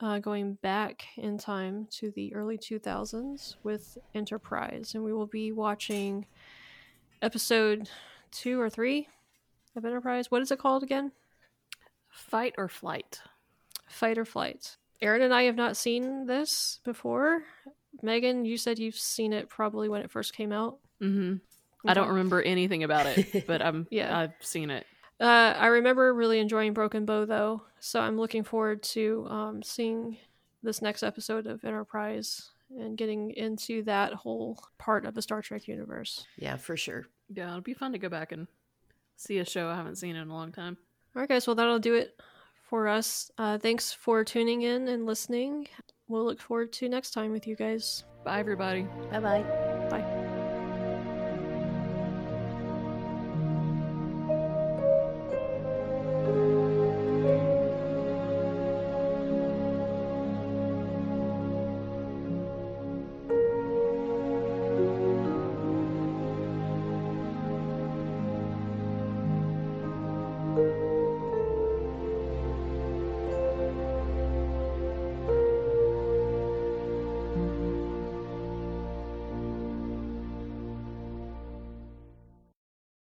[0.00, 5.52] uh, going back in time to the early 2000s with Enterprise, and we will be
[5.52, 6.26] watching
[7.22, 7.88] episode
[8.30, 9.08] two or three
[9.76, 10.30] of Enterprise.
[10.30, 11.12] What is it called again?
[12.08, 13.20] Fight or flight?
[13.88, 14.76] Fight or Flight.
[15.00, 17.44] Aaron and I have not seen this before.
[18.02, 20.78] Megan, you said you've seen it probably when it first came out.
[21.02, 21.36] Mm-hmm.
[21.88, 24.16] I don't remember anything about it, but I'm Yeah.
[24.16, 24.86] I've seen it.
[25.20, 30.16] Uh, I remember really enjoying Broken Bow though, so I'm looking forward to um, seeing
[30.62, 35.68] this next episode of Enterprise and getting into that whole part of the Star Trek
[35.68, 36.26] universe.
[36.36, 37.06] Yeah, for sure.
[37.32, 38.46] Yeah, it'll be fun to go back and
[39.16, 40.76] see a show I haven't seen in a long time.
[41.14, 41.46] All right, guys.
[41.46, 42.20] Well, that'll do it
[42.68, 43.30] for us.
[43.38, 45.68] Uh, thanks for tuning in and listening.
[46.08, 48.04] We'll look forward to next time with you guys.
[48.24, 48.86] Bye, everybody.
[49.10, 49.77] Bye bye.